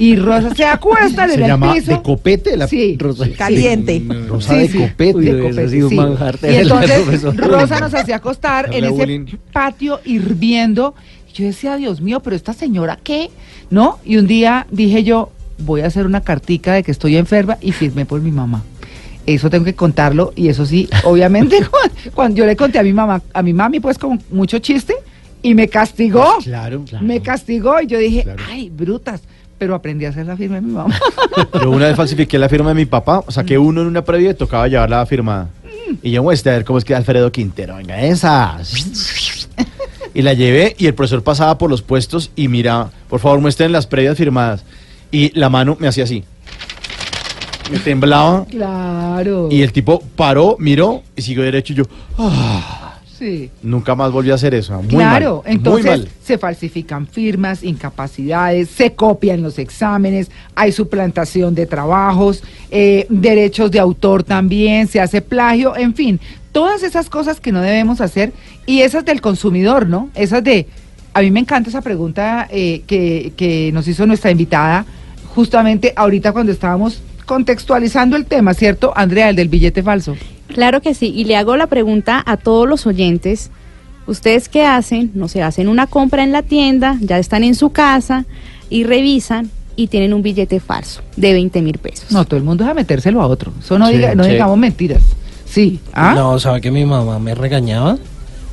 Y 0.00 0.16
Rosa 0.16 0.52
se 0.52 0.64
acuesta 0.64 1.28
Se 1.28 1.34
en 1.34 1.42
el 1.42 1.46
llama 1.46 1.74
piso. 1.74 1.92
de 1.92 2.02
copete 2.02 2.56
la 2.56 2.66
Sí. 2.66 2.96
Rosa. 2.98 3.26
Caliente. 3.38 4.02
Rosa 4.28 4.54
Sí, 4.54 4.58
de 4.62 4.68
sí. 4.68 4.78
copete. 4.78 5.14
Uy, 5.16 5.24
de 5.26 5.38
copete, 5.42 5.68
sí. 5.68 5.76
Y 5.78 6.56
entonces. 6.56 7.22
Rosa 7.36 7.78
nos 7.78 7.94
hacía 7.94 8.16
acostar 8.16 8.74
en 8.74 8.82
ese 8.82 8.92
bullying. 8.94 9.26
patio 9.52 10.00
hirviendo. 10.04 10.96
Y 11.30 11.34
yo 11.34 11.44
decía, 11.44 11.76
Dios 11.76 12.00
mío, 12.00 12.18
pero 12.20 12.34
esta 12.34 12.52
señora 12.52 12.98
qué, 13.00 13.30
¿no? 13.70 13.98
Y 14.04 14.16
un 14.16 14.26
día 14.26 14.66
dije 14.72 15.04
yo, 15.04 15.30
voy 15.58 15.82
a 15.82 15.86
hacer 15.86 16.04
una 16.04 16.20
cartica 16.22 16.72
de 16.72 16.82
que 16.82 16.90
estoy 16.90 17.16
enferma 17.16 17.58
y 17.60 17.70
firmé 17.70 18.04
por 18.06 18.20
mi 18.20 18.32
mamá. 18.32 18.64
Eso 19.26 19.48
tengo 19.50 19.64
que 19.64 19.74
contarlo 19.74 20.32
y 20.34 20.48
eso 20.48 20.66
sí, 20.66 20.88
obviamente 21.04 21.60
cuando, 22.14 22.36
yo 22.38 22.46
le 22.46 22.56
conté 22.56 22.78
a 22.78 22.82
mi 22.82 22.92
mamá, 22.92 23.22
a 23.32 23.42
mi 23.42 23.52
mami 23.52 23.78
pues 23.80 23.98
con 23.98 24.20
mucho 24.30 24.58
chiste 24.58 24.94
y 25.42 25.54
me 25.54 25.68
castigó. 25.68 26.38
Claro, 26.42 26.84
claro. 26.88 27.04
Me 27.04 27.20
castigó 27.20 27.80
y 27.80 27.86
yo 27.86 27.98
dije, 27.98 28.24
Claro. 28.24 28.42
ay, 28.48 28.68
brutas, 28.70 29.20
pero 29.58 29.74
aprendí 29.76 30.04
a 30.06 30.08
hacer 30.08 30.26
la 30.26 30.36
firma 30.36 30.56
de 30.56 30.62
mi 30.62 30.72
mamá. 30.72 30.98
Yo 31.62 31.70
una 31.70 31.86
vez 31.86 31.96
falsifiqué 31.96 32.36
la 32.36 32.48
firma 32.48 32.70
de 32.70 32.74
mi 32.74 32.84
papá, 32.84 33.22
saqué 33.28 33.56
uno 33.58 33.80
en 33.80 33.86
una 33.86 34.04
previa 34.04 34.30
y 34.30 34.34
tocaba 34.34 34.66
llevarla 34.66 35.06
firmada. 35.06 35.48
Y 36.02 36.10
yo 36.10 36.22
muestra 36.22 36.52
a 36.52 36.56
ver 36.56 36.64
cómo 36.64 36.78
es 36.78 36.84
que 36.84 36.94
Alfredo 36.94 37.30
Quintero, 37.30 37.76
venga, 37.76 38.00
esa. 38.02 38.58
Y 40.14 40.22
la 40.22 40.34
llevé 40.34 40.74
y 40.78 40.86
el 40.86 40.94
profesor 40.94 41.22
pasaba 41.22 41.56
por 41.56 41.70
los 41.70 41.80
puestos 41.80 42.30
y 42.36 42.48
mira, 42.48 42.90
por 43.08 43.18
favor 43.20 43.40
muestren 43.40 43.72
las 43.72 43.86
previas 43.86 44.16
firmadas. 44.18 44.62
Y 45.10 45.30
la 45.38 45.48
mano 45.48 45.76
me 45.80 45.88
hacía 45.88 46.04
así. 46.04 46.24
Me 47.70 47.78
temblaba 47.78 48.44
claro. 48.46 49.48
y 49.50 49.62
el 49.62 49.72
tipo 49.72 50.02
paró, 50.16 50.56
miró 50.58 51.02
y 51.16 51.22
siguió 51.22 51.42
derecho 51.42 51.72
y 51.72 51.76
yo, 51.76 51.84
ah, 52.18 52.82
Sí. 53.22 53.50
Nunca 53.62 53.94
más 53.94 54.10
volví 54.10 54.32
a 54.32 54.34
hacer 54.34 54.52
eso. 54.52 54.74
Muy 54.82 54.88
claro, 54.88 55.42
mal, 55.44 55.54
entonces 55.54 55.84
muy 55.84 55.98
mal. 56.00 56.08
se 56.24 56.38
falsifican 56.38 57.06
firmas, 57.06 57.62
incapacidades, 57.62 58.68
se 58.68 58.94
copian 58.94 59.42
los 59.42 59.60
exámenes, 59.60 60.28
hay 60.56 60.72
suplantación 60.72 61.54
de 61.54 61.66
trabajos, 61.66 62.42
eh, 62.72 63.06
derechos 63.08 63.70
de 63.70 63.78
autor 63.78 64.24
también, 64.24 64.88
se 64.88 65.00
hace 65.00 65.22
plagio, 65.22 65.76
en 65.76 65.94
fin, 65.94 66.18
todas 66.50 66.82
esas 66.82 67.08
cosas 67.08 67.38
que 67.38 67.52
no 67.52 67.60
debemos 67.60 68.00
hacer 68.00 68.32
y 68.66 68.80
esas 68.80 69.04
del 69.04 69.20
consumidor, 69.20 69.86
¿no? 69.86 70.10
Esas 70.16 70.42
de, 70.42 70.66
a 71.14 71.20
mí 71.20 71.30
me 71.30 71.38
encanta 71.38 71.70
esa 71.70 71.80
pregunta 71.80 72.48
eh, 72.50 72.82
que, 72.88 73.34
que 73.36 73.70
nos 73.72 73.86
hizo 73.86 74.04
nuestra 74.04 74.32
invitada 74.32 74.84
justamente 75.32 75.92
ahorita 75.94 76.32
cuando 76.32 76.50
estábamos 76.50 77.00
contextualizando 77.26 78.16
el 78.16 78.26
tema, 78.26 78.54
¿cierto? 78.54 78.92
Andrea, 78.96 79.28
el 79.30 79.36
del 79.36 79.48
billete 79.48 79.82
falso. 79.82 80.16
Claro 80.48 80.80
que 80.82 80.94
sí, 80.94 81.12
y 81.14 81.24
le 81.24 81.36
hago 81.36 81.56
la 81.56 81.66
pregunta 81.66 82.22
a 82.24 82.36
todos 82.36 82.68
los 82.68 82.86
oyentes. 82.86 83.50
¿Ustedes 84.06 84.48
qué 84.48 84.64
hacen? 84.66 85.10
No 85.14 85.28
sé, 85.28 85.42
hacen 85.42 85.68
una 85.68 85.86
compra 85.86 86.24
en 86.24 86.32
la 86.32 86.42
tienda, 86.42 86.96
ya 87.00 87.18
están 87.18 87.44
en 87.44 87.54
su 87.54 87.70
casa 87.70 88.24
y 88.68 88.84
revisan 88.84 89.50
y 89.76 89.86
tienen 89.86 90.12
un 90.12 90.22
billete 90.22 90.60
falso 90.60 91.00
de 91.16 91.32
20 91.32 91.62
mil 91.62 91.78
pesos. 91.78 92.10
No, 92.10 92.24
todo 92.24 92.36
el 92.36 92.42
mundo 92.44 92.64
deja 92.64 92.74
metérselo 92.74 93.22
a 93.22 93.26
otro. 93.26 93.52
Eso 93.60 93.78
no, 93.78 93.86
Sí, 93.88 93.94
diga- 93.94 94.14
no 94.14 94.24
sí. 94.24 94.30
digamos 94.32 94.58
mentiras. 94.58 95.02
Sí. 95.46 95.80
¿Ah? 95.92 96.12
No, 96.14 96.38
¿sabe 96.38 96.60
que 96.60 96.70
mi 96.70 96.84
mamá 96.84 97.18
me 97.18 97.34
regañaba? 97.34 97.96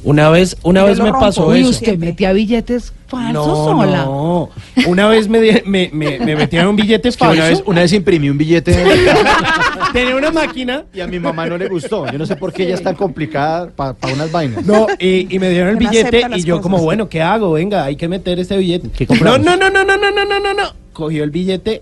Una 0.04 0.30
vez, 0.30 0.56
una 0.64 0.84
vez 0.84 0.98
me 1.00 1.06
rompo. 1.10 1.20
pasó 1.20 1.48
Uy, 1.48 1.60
eso. 1.62 1.70
usted 1.72 1.98
metía 1.98 2.32
billetes 2.34 2.94
falsos 3.08 3.34
No, 3.48 3.56
sola. 3.66 4.04
no. 4.06 4.50
Una 4.88 5.08
vez 5.08 5.28
me, 5.28 5.42
di- 5.42 5.62
me, 5.66 5.90
me, 5.92 6.20
me 6.20 6.36
metieron 6.36 6.70
un 6.70 6.76
billete 6.78 7.10
Es 7.10 7.18
que 7.18 7.26
falso. 7.26 7.42
una 7.42 7.50
vez, 7.50 7.64
una 7.66 7.82
vez 7.82 7.94
imprimí 7.94 8.30
un 8.30 8.38
billete 8.38 8.72
Tenía 9.94 10.16
una 10.16 10.32
máquina. 10.32 10.86
y 10.94 11.02
a 11.02 11.08
mi 11.08 11.20
mamá 11.20 11.48
no 11.48 11.58
le 11.58 11.68
gustó. 11.68 12.06
Yo 12.12 12.18
no 12.18 12.26
sé 12.26 12.36
por 12.36 12.54
qué 12.54 12.64
ella 12.64 12.76
es 12.76 12.84
tan 12.84 12.96
complicada 12.96 13.70
para 13.72 13.96
unas 14.14 14.32
vainas. 14.32 14.66
No, 14.66 14.88
y, 15.00 15.34
y 15.34 15.40
me 15.40 15.50
dieron 15.50 15.70
el 15.70 15.76
no 15.76 15.80
billete 15.90 16.18
acepta 16.24 16.38
y 16.38 16.44
yo 16.44 16.56
cosas. 16.58 16.64
como, 16.64 16.78
bueno, 16.84 17.10
¿qué 17.10 17.22
hago? 17.22 17.52
Venga, 17.54 17.84
hay 17.84 17.96
que 17.96 18.08
meter 18.08 18.40
este 18.40 18.56
billete. 18.58 18.90
¿Qué 18.92 19.06
No, 19.06 19.08
compramos? 19.10 19.42
no, 19.42 19.58
no, 19.58 19.70
no, 19.70 19.84
no, 19.84 19.98
no, 19.98 20.12
no, 20.12 20.26
no, 20.26 20.40
no, 20.40 20.54
no. 20.54 20.74
Cogió 20.94 21.24
el 21.24 21.32
billete 21.32 21.82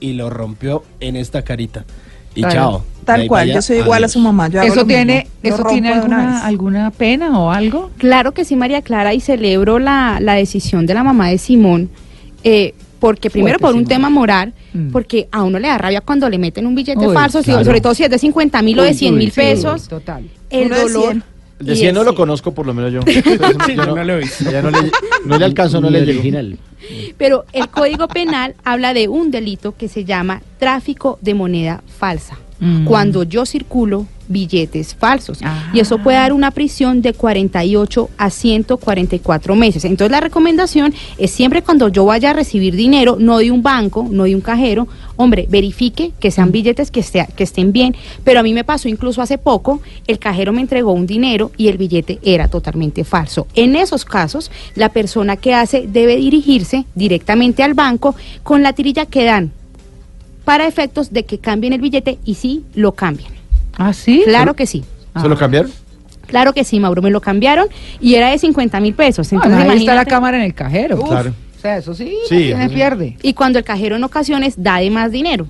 y 0.00 0.14
lo 0.14 0.28
rompió 0.30 0.82
en 0.98 1.16
esta 1.16 1.42
carita. 1.42 1.84
Y 2.34 2.42
chao. 2.42 2.84
Tal 3.16 3.26
cual, 3.26 3.52
yo 3.52 3.62
soy 3.62 3.78
igual 3.78 4.04
a 4.04 4.08
su 4.08 4.18
mamá. 4.18 4.48
Yo 4.48 4.62
¿Eso 4.62 4.84
tiene, 4.86 5.26
eso 5.42 5.64
tiene 5.64 5.92
alguna, 5.92 6.44
alguna 6.44 6.90
pena 6.90 7.38
o 7.38 7.50
algo? 7.50 7.90
Claro 7.98 8.32
que 8.32 8.44
sí, 8.44 8.56
María 8.56 8.82
Clara, 8.82 9.14
y 9.14 9.20
celebro 9.20 9.78
la, 9.78 10.18
la 10.20 10.34
decisión 10.34 10.86
de 10.86 10.94
la 10.94 11.02
mamá 11.04 11.28
de 11.28 11.38
Simón, 11.38 11.90
eh, 12.44 12.74
porque 12.98 13.30
primero 13.30 13.58
Fuerte, 13.58 13.62
por 13.62 13.74
un 13.74 13.80
Simón. 13.86 13.88
tema 13.88 14.10
moral, 14.10 14.52
Mm. 14.72 14.90
porque 14.92 15.26
a 15.32 15.42
uno 15.42 15.58
le 15.58 15.66
da 15.66 15.78
rabia 15.78 16.00
cuando 16.00 16.28
le 16.30 16.38
meten 16.38 16.64
un 16.66 16.74
billete 16.76 17.04
Uy, 17.08 17.12
falso, 17.14 17.42
claro. 17.42 17.64
sobre 17.64 17.80
todo 17.80 17.92
si 17.94 18.04
es 18.04 18.10
de 18.10 18.18
50 18.18 18.62
mil 18.62 18.78
o 18.78 18.82
de 18.84 18.90
Uy, 18.90 18.94
100 18.94 19.14
uy, 19.14 19.18
mil 19.18 19.30
sí, 19.32 19.40
pesos, 19.40 19.88
Total. 19.88 20.22
el 20.48 20.66
Uno 20.66 20.76
de 20.76 20.82
dolor. 20.82 21.02
100. 21.12 21.24
De 21.60 21.72
y 21.72 21.76
100 21.76 21.88
el 21.88 21.94
no 21.94 22.00
lo 22.04 22.10
100. 22.12 22.16
conozco, 22.16 22.52
por 22.54 22.66
lo 22.66 22.72
menos 22.74 22.92
yo. 22.92 23.00
Sí, 23.66 23.74
yo 23.74 23.84
no 23.96 24.04
lo 24.04 24.12
he 24.14 24.18
visto. 24.20 24.50
Ya 24.50 24.62
no 24.62 24.70
le, 24.70 24.78
no 25.26 25.38
le 25.38 25.44
alcanzo, 25.44 25.80
no 25.80 25.90
le 25.90 26.00
llego. 26.06 26.20
original. 26.20 26.56
Pero 27.18 27.44
el 27.52 27.68
Código 27.68 28.06
Penal 28.08 28.54
habla 28.64 28.94
de 28.94 29.08
un 29.08 29.30
delito 29.30 29.74
que 29.76 29.88
se 29.88 30.04
llama 30.04 30.40
tráfico 30.58 31.18
de 31.20 31.34
moneda 31.34 31.82
falsa. 31.98 32.38
Mm. 32.60 32.84
Cuando 32.84 33.22
yo 33.22 33.46
circulo 33.46 34.06
billetes 34.30 34.94
falsos. 34.94 35.40
Y 35.74 35.80
eso 35.80 35.98
puede 35.98 36.16
dar 36.16 36.32
una 36.32 36.52
prisión 36.52 37.02
de 37.02 37.12
48 37.12 38.10
a 38.16 38.30
144 38.30 39.54
meses. 39.56 39.84
Entonces 39.84 40.12
la 40.12 40.20
recomendación 40.20 40.94
es 41.18 41.32
siempre 41.32 41.62
cuando 41.62 41.88
yo 41.88 42.04
vaya 42.04 42.30
a 42.30 42.32
recibir 42.32 42.76
dinero, 42.76 43.16
no 43.18 43.38
de 43.38 43.50
un 43.50 43.62
banco, 43.62 44.06
no 44.08 44.24
de 44.24 44.34
un 44.34 44.40
cajero, 44.40 44.86
hombre, 45.16 45.46
verifique 45.50 46.12
que 46.20 46.30
sean 46.30 46.52
billetes 46.52 46.90
que, 46.90 47.04
que 47.34 47.42
estén 47.42 47.72
bien. 47.72 47.96
Pero 48.24 48.40
a 48.40 48.42
mí 48.42 48.54
me 48.54 48.64
pasó 48.64 48.88
incluso 48.88 49.20
hace 49.20 49.36
poco, 49.36 49.82
el 50.06 50.18
cajero 50.18 50.52
me 50.52 50.60
entregó 50.60 50.92
un 50.92 51.06
dinero 51.06 51.50
y 51.56 51.68
el 51.68 51.76
billete 51.76 52.20
era 52.22 52.48
totalmente 52.48 53.02
falso. 53.02 53.48
En 53.54 53.74
esos 53.74 54.04
casos, 54.04 54.50
la 54.76 54.90
persona 54.90 55.36
que 55.36 55.54
hace 55.54 55.86
debe 55.88 56.16
dirigirse 56.16 56.86
directamente 56.94 57.64
al 57.64 57.74
banco 57.74 58.14
con 58.44 58.62
la 58.62 58.72
tirilla 58.72 59.06
que 59.06 59.24
dan 59.24 59.52
para 60.50 60.66
efectos 60.66 61.12
de 61.12 61.22
que 61.22 61.38
cambien 61.38 61.72
el 61.74 61.80
billete 61.80 62.18
y 62.24 62.34
sí 62.34 62.64
lo 62.74 62.90
cambian. 62.90 63.30
¿Ah, 63.78 63.92
sí? 63.92 64.22
Claro 64.24 64.54
que 64.54 64.66
sí. 64.66 64.82
¿Se 65.22 65.28
lo 65.28 65.36
cambiaron? 65.38 65.70
Claro 66.26 66.52
que 66.52 66.64
sí, 66.64 66.80
Mauro, 66.80 67.02
me 67.02 67.10
lo 67.10 67.20
cambiaron 67.20 67.68
y 68.00 68.16
era 68.16 68.30
de 68.30 68.38
50 68.38 68.80
mil 68.80 68.92
pesos. 68.94 69.32
Ah, 69.32 69.36
Entonces, 69.36 69.70
ahí 69.70 69.78
está 69.78 69.94
la 69.94 70.04
cámara 70.06 70.38
en 70.38 70.42
el 70.42 70.52
cajero. 70.52 71.00
Uf. 71.00 71.08
Claro. 71.08 71.30
O 71.56 71.60
sea, 71.60 71.76
eso 71.76 71.94
sí, 71.94 72.16
Sí, 72.28 72.52
sí. 72.52 72.68
pierde. 72.74 73.16
Y 73.22 73.32
cuando 73.34 73.60
el 73.60 73.64
cajero 73.64 73.94
en 73.94 74.02
ocasiones 74.02 74.54
da 74.56 74.78
de 74.78 74.90
más 74.90 75.12
dinero, 75.12 75.46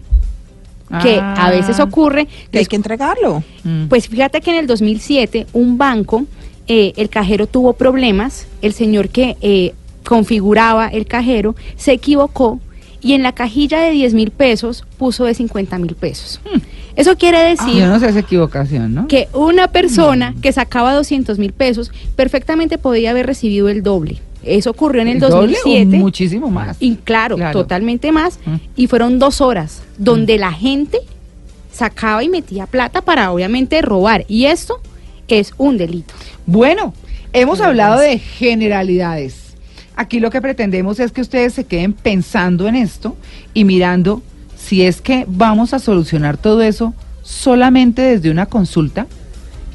que 1.02 1.18
Ah. 1.18 1.46
a 1.46 1.50
veces 1.50 1.80
ocurre, 1.80 2.28
Que 2.52 2.58
hay 2.58 2.66
que 2.66 2.76
entregarlo. 2.76 3.42
Mm. 3.64 3.86
pues 3.86 4.06
fíjate 4.06 4.42
que 4.42 4.50
en 4.50 4.58
el 4.58 4.66
2007 4.66 5.46
un 5.54 5.78
banco, 5.78 6.26
eh, 6.66 6.92
el 6.96 7.08
cajero 7.08 7.46
tuvo 7.46 7.72
problemas, 7.72 8.46
el 8.60 8.74
señor 8.74 9.08
que 9.08 9.38
eh, 9.40 9.72
configuraba 10.04 10.88
el 10.88 11.06
cajero 11.06 11.54
se 11.76 11.92
equivocó 11.92 12.60
y 13.00 13.14
en 13.14 13.22
la 13.22 13.32
cajilla 13.32 13.80
de 13.80 13.90
10 13.90 14.14
mil 14.14 14.30
pesos 14.30 14.84
puso 14.98 15.24
de 15.24 15.34
50 15.34 15.78
mil 15.78 15.94
pesos. 15.94 16.40
Eso 16.96 17.16
quiere 17.16 17.38
Ah, 17.38 17.42
decir 17.44 17.74
yo 17.80 17.86
no 17.86 17.98
sé 18.00 18.08
esa 18.08 18.18
equivocación, 18.18 18.94
¿no? 18.94 19.08
que 19.08 19.28
una 19.32 19.68
persona 19.68 20.34
que 20.42 20.52
sacaba 20.52 20.92
200 20.94 21.38
mil 21.38 21.52
pesos 21.52 21.92
perfectamente 22.16 22.78
podía 22.78 23.10
haber 23.10 23.26
recibido 23.26 23.68
el 23.68 23.82
doble. 23.82 24.20
Eso 24.42 24.70
ocurrió 24.70 25.02
en 25.02 25.08
el, 25.08 25.20
doble 25.20 25.34
o 25.36 25.40
2007. 25.42 25.96
muchísimo 25.98 26.50
más. 26.50 26.76
Y 26.80 26.96
claro, 26.96 27.36
Claro. 27.36 27.58
totalmente 27.60 28.10
más. 28.10 28.38
Mm. 28.46 28.54
Y 28.76 28.86
fueron 28.86 29.18
dos 29.18 29.40
horas 29.42 29.82
donde 29.98 30.38
la 30.38 30.52
gente 30.52 30.98
sacaba 31.72 32.24
y 32.24 32.28
metía 32.28 32.66
plata 32.66 33.02
para 33.02 33.30
obviamente 33.32 33.80
robar. 33.82 34.24
Y 34.28 34.46
esto 34.46 34.80
es 35.28 35.52
un 35.58 35.76
delito. 35.76 36.12
Bueno, 36.46 36.94
hemos 37.34 37.60
hablado 37.60 38.00
de 38.00 38.18
generalidades. 38.18 39.36
Aquí 40.00 40.18
lo 40.18 40.30
que 40.30 40.40
pretendemos 40.40 40.98
es 40.98 41.12
que 41.12 41.20
ustedes 41.20 41.52
se 41.52 41.64
queden 41.64 41.92
pensando 41.92 42.66
en 42.66 42.74
esto 42.74 43.18
y 43.52 43.64
mirando 43.64 44.22
si 44.56 44.80
es 44.80 45.02
que 45.02 45.26
vamos 45.28 45.74
a 45.74 45.78
solucionar 45.78 46.38
todo 46.38 46.62
eso 46.62 46.94
solamente 47.22 48.00
desde 48.00 48.30
una 48.30 48.46
consulta 48.46 49.06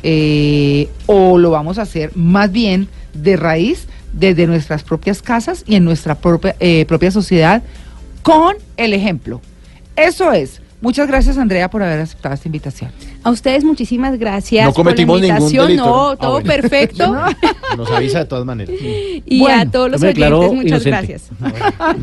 eh, 0.01 0.89
o 1.05 1.38
lo 1.38 1.51
vamos 1.51 1.77
a 1.77 1.83
hacer 1.83 2.09
más 2.15 2.51
bien 2.51 2.88
de 3.13 3.38
raíz 3.38 3.85
desde 4.13 4.47
nuestras 4.47 4.81
propias 4.81 5.21
casas 5.21 5.63
y 5.67 5.75
en 5.75 5.85
nuestra 5.85 6.15
propia, 6.15 6.55
eh, 6.59 6.85
propia 6.88 7.11
sociedad 7.11 7.61
con 8.23 8.55
el 8.77 8.93
ejemplo. 8.93 9.41
Eso 9.95 10.33
es. 10.33 10.59
Muchas 10.81 11.07
gracias 11.07 11.38
Andrea 11.38 11.69
por 11.69 11.83
haber 11.83 11.99
aceptado 11.99 12.33
esta 12.33 12.47
invitación. 12.47 12.89
A 13.25 13.31
ustedes 13.31 13.63
muchísimas 13.63 14.19
gracias 14.19 14.65
No 14.67 14.73
cometimos 14.73 15.19
por 15.19 15.27
la 15.27 15.33
ningún 15.33 15.49
invitación. 15.49 15.67
delito, 15.67 15.85
no, 15.85 15.91
¿no? 15.91 16.09
Ah, 16.11 16.15
todo 16.15 16.31
bueno. 16.33 16.47
perfecto. 16.47 17.15
Nos 17.77 17.89
avisa 17.91 18.19
de 18.19 18.25
todas 18.25 18.45
maneras. 18.45 18.75
y 19.25 19.39
Bueno, 19.39 19.61
a 19.61 19.65
todos 19.65 19.89
los 19.91 20.03
oyentes, 20.03 20.29
muchas 20.29 20.85
inocente. 20.85 20.89
gracias. 20.91 21.29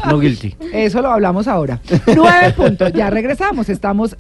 No 0.09 0.19
guilty. 0.19 0.57
Eso 0.73 1.01
lo 1.01 1.13
hablamos 1.13 1.47
ahora. 1.47 1.79
Nueve 2.15 2.53
puntos. 2.57 2.93
Ya 2.93 3.09
regresamos. 3.09 3.69
Estamos 3.69 4.17